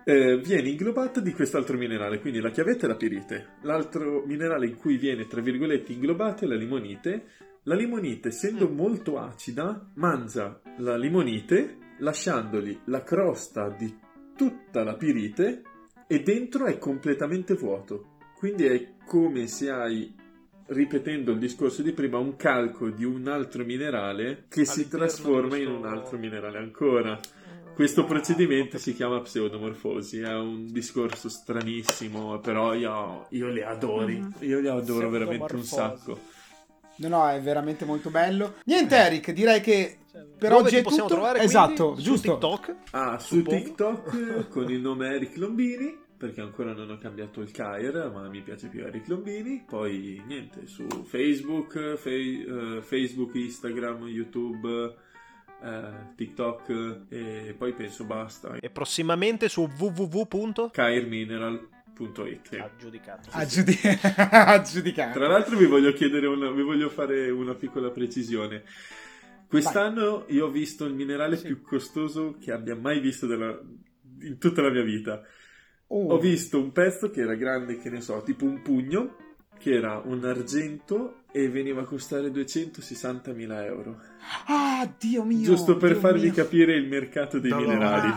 Eh, 0.09 0.37
viene 0.37 0.69
inglobata 0.69 1.19
di 1.19 1.33
quest'altro 1.33 1.75
minerale, 1.75 2.21
quindi 2.21 2.39
la 2.39 2.49
chiavetta 2.49 2.85
è 2.85 2.87
la 2.87 2.95
pirite, 2.95 3.55
l'altro 3.63 4.23
minerale 4.25 4.65
in 4.65 4.77
cui 4.77 4.95
viene 4.95 5.27
tra 5.27 5.41
virgolette 5.41 5.91
inglobato 5.91 6.45
è 6.45 6.47
la 6.47 6.55
limonite. 6.55 7.25
La 7.63 7.75
limonite, 7.75 8.29
essendo 8.29 8.69
molto 8.69 9.19
acida, 9.19 9.91
mangia 9.95 10.61
la 10.77 10.95
limonite 10.95 11.95
lasciandogli 11.97 12.79
la 12.85 13.03
crosta 13.03 13.67
di 13.67 13.93
tutta 14.37 14.81
la 14.85 14.95
pirite 14.95 15.63
e 16.07 16.23
dentro 16.23 16.67
è 16.67 16.77
completamente 16.77 17.55
vuoto. 17.55 18.15
Quindi 18.37 18.63
è 18.63 18.93
come 19.05 19.47
se 19.47 19.69
hai, 19.69 20.15
ripetendo 20.67 21.33
il 21.33 21.37
discorso 21.37 21.81
di 21.81 21.91
prima, 21.91 22.17
un 22.17 22.37
calco 22.37 22.89
di 22.91 23.03
un 23.03 23.27
altro 23.27 23.65
minerale 23.65 24.45
che 24.47 24.63
si 24.63 24.79
All'interno 24.79 25.05
trasforma 25.05 25.57
di 25.57 25.63
in 25.63 25.67
questo- 25.67 25.85
un 25.85 25.93
altro 25.93 26.17
minerale 26.17 26.57
ancora. 26.59 27.19
Questo 27.77 28.05
procedimento 28.05 28.79
si 28.79 28.95
chiama 28.95 29.19
pseudomorfosi, 29.21 30.19
è 30.21 30.33
un 30.33 30.65
discorso 30.71 31.29
stranissimo, 31.29 32.39
però 32.39 32.73
io, 32.73 33.27
io 33.29 33.49
li 33.49 33.61
adori, 33.61 34.17
Mhm. 34.17 34.33
io 34.39 34.59
li 34.59 34.67
adoro 34.67 35.09
veramente 35.11 35.53
un 35.55 35.61
sacco. 35.63 36.19
No, 36.95 37.07
no, 37.07 37.29
è 37.29 37.39
veramente 37.39 37.85
molto 37.85 38.09
bello. 38.09 38.55
Niente, 38.65 38.95
Eric, 38.95 39.29
direi 39.31 39.61
che 39.61 39.99
per 40.11 40.49
Dove 40.49 40.63
oggi 40.63 40.75
è 40.77 40.81
possiamo 40.81 41.07
tutto. 41.07 41.19
trovare? 41.19 41.41
esatto, 41.43 41.95
Su 41.95 42.01
giusto. 42.01 42.31
TikTok? 42.31 42.75
Ah, 42.91 43.19
su 43.19 43.35
Suppongo. 43.35 43.63
TikTok 43.63 44.47
con 44.49 44.71
il 44.71 44.79
nome 44.81 45.09
Eric 45.13 45.37
Lombini, 45.37 45.95
perché 46.17 46.41
ancora 46.41 46.73
non 46.73 46.89
ho 46.89 46.97
cambiato 46.97 47.41
il 47.41 47.51
Kair, 47.51 48.09
ma 48.11 48.27
mi 48.27 48.41
piace 48.41 48.69
più 48.69 48.83
Eric 48.83 49.07
Lombini. 49.07 49.63
Poi 49.67 50.19
niente, 50.25 50.65
su 50.65 50.87
Facebook, 51.05 51.95
fe- 51.97 52.77
eh, 52.77 52.81
Facebook, 52.81 53.35
Instagram, 53.35 54.07
YouTube, 54.07 54.95
eh, 55.61 56.13
TikTok 56.15 57.05
e 57.09 57.55
poi 57.57 57.73
penso 57.73 58.03
basta. 58.05 58.55
E 58.59 58.69
prossimamente 58.69 59.49
su 59.49 59.67
www. 59.77 60.69
kairmineral.it. 60.71 62.47
sì. 62.49 62.57
Aggiudicato. 62.59 63.29
Tra 65.17 65.27
l'altro 65.27 65.57
vi 65.57 65.65
voglio 65.65 65.91
chiedere 65.93 66.27
una, 66.27 66.51
vi 66.51 66.61
voglio 66.61 66.89
fare 66.89 67.29
una 67.29 67.55
piccola 67.55 67.89
precisione. 67.89 68.63
Quest'anno 69.47 70.25
io 70.27 70.45
ho 70.47 70.49
visto 70.49 70.85
il 70.85 70.93
minerale 70.93 71.37
più 71.37 71.61
costoso 71.61 72.35
che 72.39 72.51
abbia 72.51 72.75
mai 72.75 72.99
visto 72.99 73.25
della- 73.25 73.57
in 74.21 74.37
tutta 74.37 74.61
la 74.61 74.69
mia 74.69 74.83
vita. 74.83 75.21
Oh. 75.87 76.07
Ho 76.09 76.19
visto 76.19 76.59
un 76.59 76.73
pezzo 76.73 77.09
che 77.09 77.21
era 77.21 77.35
grande, 77.35 77.79
che 77.79 77.89
ne 77.89 78.01
so, 78.01 78.21
tipo 78.23 78.43
un 78.43 78.61
pugno, 78.61 79.15
che 79.57 79.73
era 79.73 80.01
un 80.03 80.25
argento 80.25 81.23
e 81.41 81.49
veniva 81.49 81.81
a 81.81 81.85
costare 81.85 82.29
260.000 82.29 83.63
euro. 83.65 83.99
Ah, 84.47 84.89
Dio 84.97 85.23
mio. 85.23 85.43
Giusto 85.43 85.77
per 85.77 85.91
Dio 85.91 85.99
farvi 85.99 86.21
mio. 86.25 86.33
capire 86.33 86.73
il 86.75 86.87
mercato 86.87 87.39
dei 87.39 87.51
Dolore. 87.51 87.67
minerali. 87.73 88.13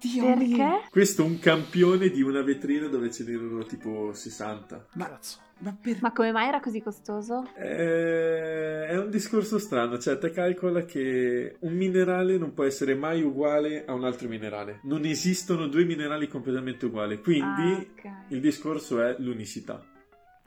Dio 0.00 0.36
mio. 0.36 0.56
Perché? 0.56 0.88
Questo 0.90 1.22
è 1.22 1.24
un 1.24 1.38
campione 1.38 2.08
di 2.10 2.22
una 2.22 2.42
vetrina 2.42 2.86
dove 2.86 3.10
ce 3.10 3.24
n'erano 3.24 3.64
tipo 3.64 4.12
60. 4.12 4.86
Ma, 4.94 5.18
ma 5.58 5.76
per... 5.80 5.96
Ma 6.00 6.12
come 6.12 6.30
mai 6.32 6.48
era 6.48 6.60
così 6.60 6.80
costoso? 6.82 7.48
Eh, 7.56 8.86
È 8.86 8.96
un 8.98 9.10
discorso 9.10 9.58
strano, 9.58 9.98
cioè 9.98 10.16
te 10.18 10.30
calcola 10.30 10.84
che 10.84 11.56
un 11.60 11.72
minerale 11.74 12.38
non 12.38 12.54
può 12.54 12.62
essere 12.64 12.94
mai 12.94 13.22
uguale 13.22 13.84
a 13.86 13.92
un 13.94 14.04
altro 14.04 14.28
minerale. 14.28 14.78
Non 14.84 15.04
esistono 15.04 15.66
due 15.66 15.84
minerali 15.84 16.28
completamente 16.28 16.86
uguali, 16.86 17.20
quindi 17.20 17.72
Ah, 17.72 17.78
ok. 17.78 18.10
il 18.28 18.40
discorso 18.40 19.02
è 19.02 19.16
l'unicità. 19.18 19.82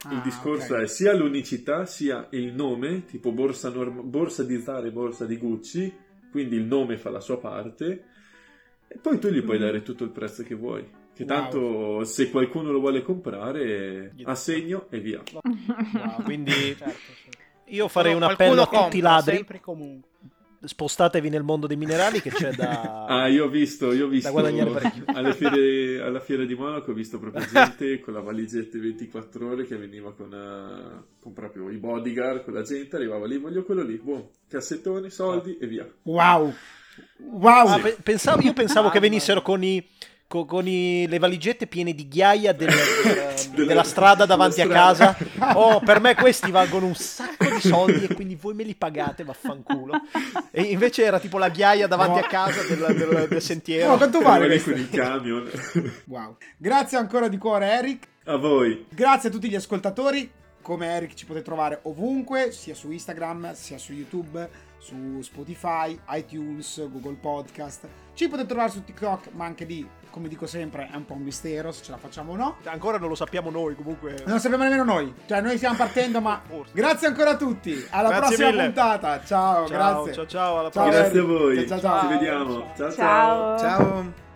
Il 0.10 0.18
Ah, 0.18 0.22
discorso 0.24 0.76
ok. 0.76 0.82
è 0.82 0.88
sia 0.88 1.14
l'unicità 1.14 1.86
sia 1.86 2.28
il 2.32 2.54
nome, 2.54 3.04
tipo 3.06 3.32
borsa, 3.32 3.70
norm- 3.70 4.02
borsa 4.10 4.44
di 4.44 4.60
Zara 4.62 4.88
e 4.88 4.92
borsa 4.92 5.26
di 5.26 5.38
Gucci, 5.38 5.94
quindi 6.32 6.56
il 6.56 6.64
nome 6.64 6.98
fa 6.98 7.10
la 7.10 7.20
sua 7.20 7.38
parte, 7.38 8.06
e 8.88 8.98
poi 8.98 9.20
tu 9.20 9.28
gli 9.30 9.44
puoi 9.44 9.58
Mm. 9.58 9.62
dare 9.62 9.82
tutto 9.82 10.04
il 10.06 10.12
prezzo 10.12 10.44
che 10.44 10.56
vuoi. 10.56 10.88
Che 11.14 11.26
Wow. 11.26 11.28
tanto 11.28 12.04
se 12.06 12.30
qualcuno 12.30 12.72
lo 12.72 12.80
vuole 12.80 13.02
comprare, 13.02 14.14
assegno 14.24 14.88
e 14.90 15.00
via. 15.02 15.22
Wow. 15.34 16.24
Quindi 16.24 16.52
Certo, 16.80 17.12
sì. 17.66 17.76
io 17.76 17.88
farei 17.90 18.14
un 18.14 18.20
Però 18.20 18.32
appello 18.32 18.62
a 18.62 18.68
tutti 18.68 18.98
i 19.00 19.02
ladri. 19.02 19.36
sempre 19.36 19.60
comunque. 19.60 20.09
Spostatevi 20.62 21.30
nel 21.30 21.44
mondo 21.44 21.68
dei 21.68 21.78
minerali 21.78 22.22
che 22.22 22.30
c'è 22.32 22.52
da... 22.54 23.06
Ah, 23.10 23.28
io 23.28 23.46
ho 23.46 23.48
visto, 23.50 23.92
io 23.94 24.06
ho 24.06 24.10
visto 24.10 24.30
alle 25.06 25.34
fiere- 25.34 26.02
alla 26.02 26.20
fiera 26.20 26.44
di 26.46 26.54
Monaco 26.56 26.92
ho 26.92 26.94
visto 26.94 27.18
proprio 27.20 27.46
gente 27.52 28.00
con 28.02 28.14
la 28.14 28.20
valigetta 28.22 28.78
24 28.78 29.50
ore 29.50 29.66
che 29.66 29.78
veniva 29.78 30.14
con, 30.14 30.34
eh, 30.34 31.04
con 31.20 31.34
proprio 31.34 31.70
i 31.70 31.78
bodyguard, 31.78 32.44
con 32.44 32.54
la 32.54 32.62
gente, 32.64 32.96
arrivava 32.98 33.26
lì, 33.26 33.38
voglio 33.38 33.64
quello 33.64 33.84
lì, 33.84 33.96
boh, 33.98 34.32
cassettoni, 34.50 35.10
soldi 35.10 35.58
e 35.60 35.66
via. 35.68 35.88
Wow. 36.04 36.54
Wow. 37.18 37.68
Ah, 37.68 37.80
pe- 37.80 37.98
pensavo- 38.04 38.42
io 38.42 38.54
pensavo 38.54 38.90
che 38.90 39.00
venissero 39.00 39.42
con 39.42 39.64
i 39.64 39.86
co- 40.28 40.46
con, 40.46 40.68
i- 40.68 41.08
le 41.08 41.18
valigette 41.18 41.66
piene 41.68 41.94
di 41.96 42.08
ghiaia 42.08 42.54
del- 42.54 42.68
del- 42.70 43.50
Della- 43.54 43.66
della 43.68 43.84
strada 43.84 44.26
davanti 44.26 44.62
a 44.62 44.68
della 44.68 44.76
casa. 44.80 45.14
strada. 45.18 45.58
Oh, 45.58 45.80
per 45.80 46.00
me 46.02 46.14
questi 46.16 46.52
valgono 46.52 46.86
un 46.86 46.96
sacco 46.96 47.49
di 47.62 47.68
soldi 47.68 48.06
e 48.06 48.14
quindi 48.14 48.36
voi 48.36 48.54
me 48.54 48.64
li 48.64 48.76
pagate, 48.76 49.24
vaffanculo. 49.24 49.94
E 50.52 50.62
invece 50.64 51.04
era 51.04 51.20
tipo 51.20 51.38
la 51.38 51.50
ghiaia 51.50 51.88
davanti 51.88 52.20
No. 52.20 52.26
a 52.26 52.28
casa 52.28 52.62
del, 52.64 52.96
del- 52.96 53.28
del 53.28 53.42
sentiero. 53.42 53.92
No, 53.92 53.98
quanto 53.98 54.20
vale 54.22 54.62
con 54.62 54.74
il 54.74 54.90
camion. 54.90 55.50
Wow. 56.06 56.38
Grazie 56.58 56.98
ancora 56.98 57.28
di 57.28 57.38
cuore, 57.38 57.68
Eric. 57.72 58.08
a 58.26 58.36
voi. 58.38 58.86
Grazie 58.90 59.30
a 59.30 59.32
tutti 59.32 59.50
gli 59.50 59.56
ascoltatori. 59.56 60.32
Come 60.62 60.88
Eric 60.88 61.14
ci 61.16 61.26
potete 61.26 61.46
trovare 61.46 61.80
ovunque, 61.84 62.52
sia 62.52 62.76
su 62.76 62.92
Instagram, 62.92 63.54
sia 63.56 63.78
su 63.78 63.94
YouTube, 63.94 64.48
su 64.80 65.20
Spotify, 65.22 66.00
iTunes, 66.10 66.90
Google 66.90 67.16
Podcast. 67.20 67.88
Ci 68.14 68.28
potete 68.28 68.48
trovare 68.48 68.70
su 68.72 68.84
TikTok, 68.84 69.30
ma 69.34 69.46
anche 69.46 69.64
lì, 69.66 69.88
come 70.10 70.28
dico 70.28 70.46
sempre, 70.46 70.90
è 70.92 70.96
un 70.96 71.06
po' 71.06 71.14
un 71.14 71.22
mistero 71.22 71.72
se 71.72 71.84
ce 71.84 71.92
la 71.92 71.98
facciamo 71.98 72.32
o 72.34 72.36
no. 72.36 72.56
Ancora 72.66 72.98
non 72.98 73.08
lo 73.10 73.16
sappiamo 73.16 73.50
noi, 73.50 73.76
comunque. 73.76 74.24
Non 74.26 74.40
sappiamo 74.40 74.64
nemmeno 74.64 74.84
noi, 74.84 75.14
cioè 75.28 75.40
noi 75.42 75.58
stiamo 75.58 75.76
partendo, 75.76 76.20
ma 76.20 76.42
Forse. 76.48 76.72
grazie 76.74 77.08
ancora 77.08 77.32
a 77.32 77.38
tutti. 77.38 77.72
Alla 77.92 78.10
Grazie 78.10 78.26
prossima 78.28 78.50
mille. 78.50 78.64
puntata. 78.64 79.24
Ciao, 79.24 79.68
Ciao, 79.68 79.68
grazie. 79.68 80.14
ciao, 80.14 80.26
ciao, 80.28 80.60
alla 80.60 80.70
Ciao, 80.72 80.84
prossima. 80.84 81.04
Grazie 81.04 81.20
a 81.20 81.24
voi. 81.24 81.68
Ciao, 81.68 81.80
ciao. 81.80 82.02
Ci 82.02 82.08
vediamo. 82.08 82.54
ciao. 82.76 82.92
ciao. 82.92 82.92
Ciao. 82.92 83.58
Ciao. 83.58 84.28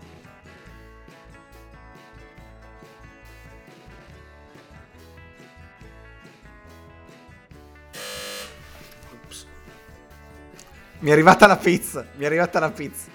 Mi 11.04 11.10
è 11.10 11.12
arrivata 11.12 11.48
la 11.48 11.58
pizza. 11.58 12.06
Mi 12.16 12.24
è 12.24 12.28
arrivata 12.28 12.60
la 12.60 12.72
pizza. 12.72 13.08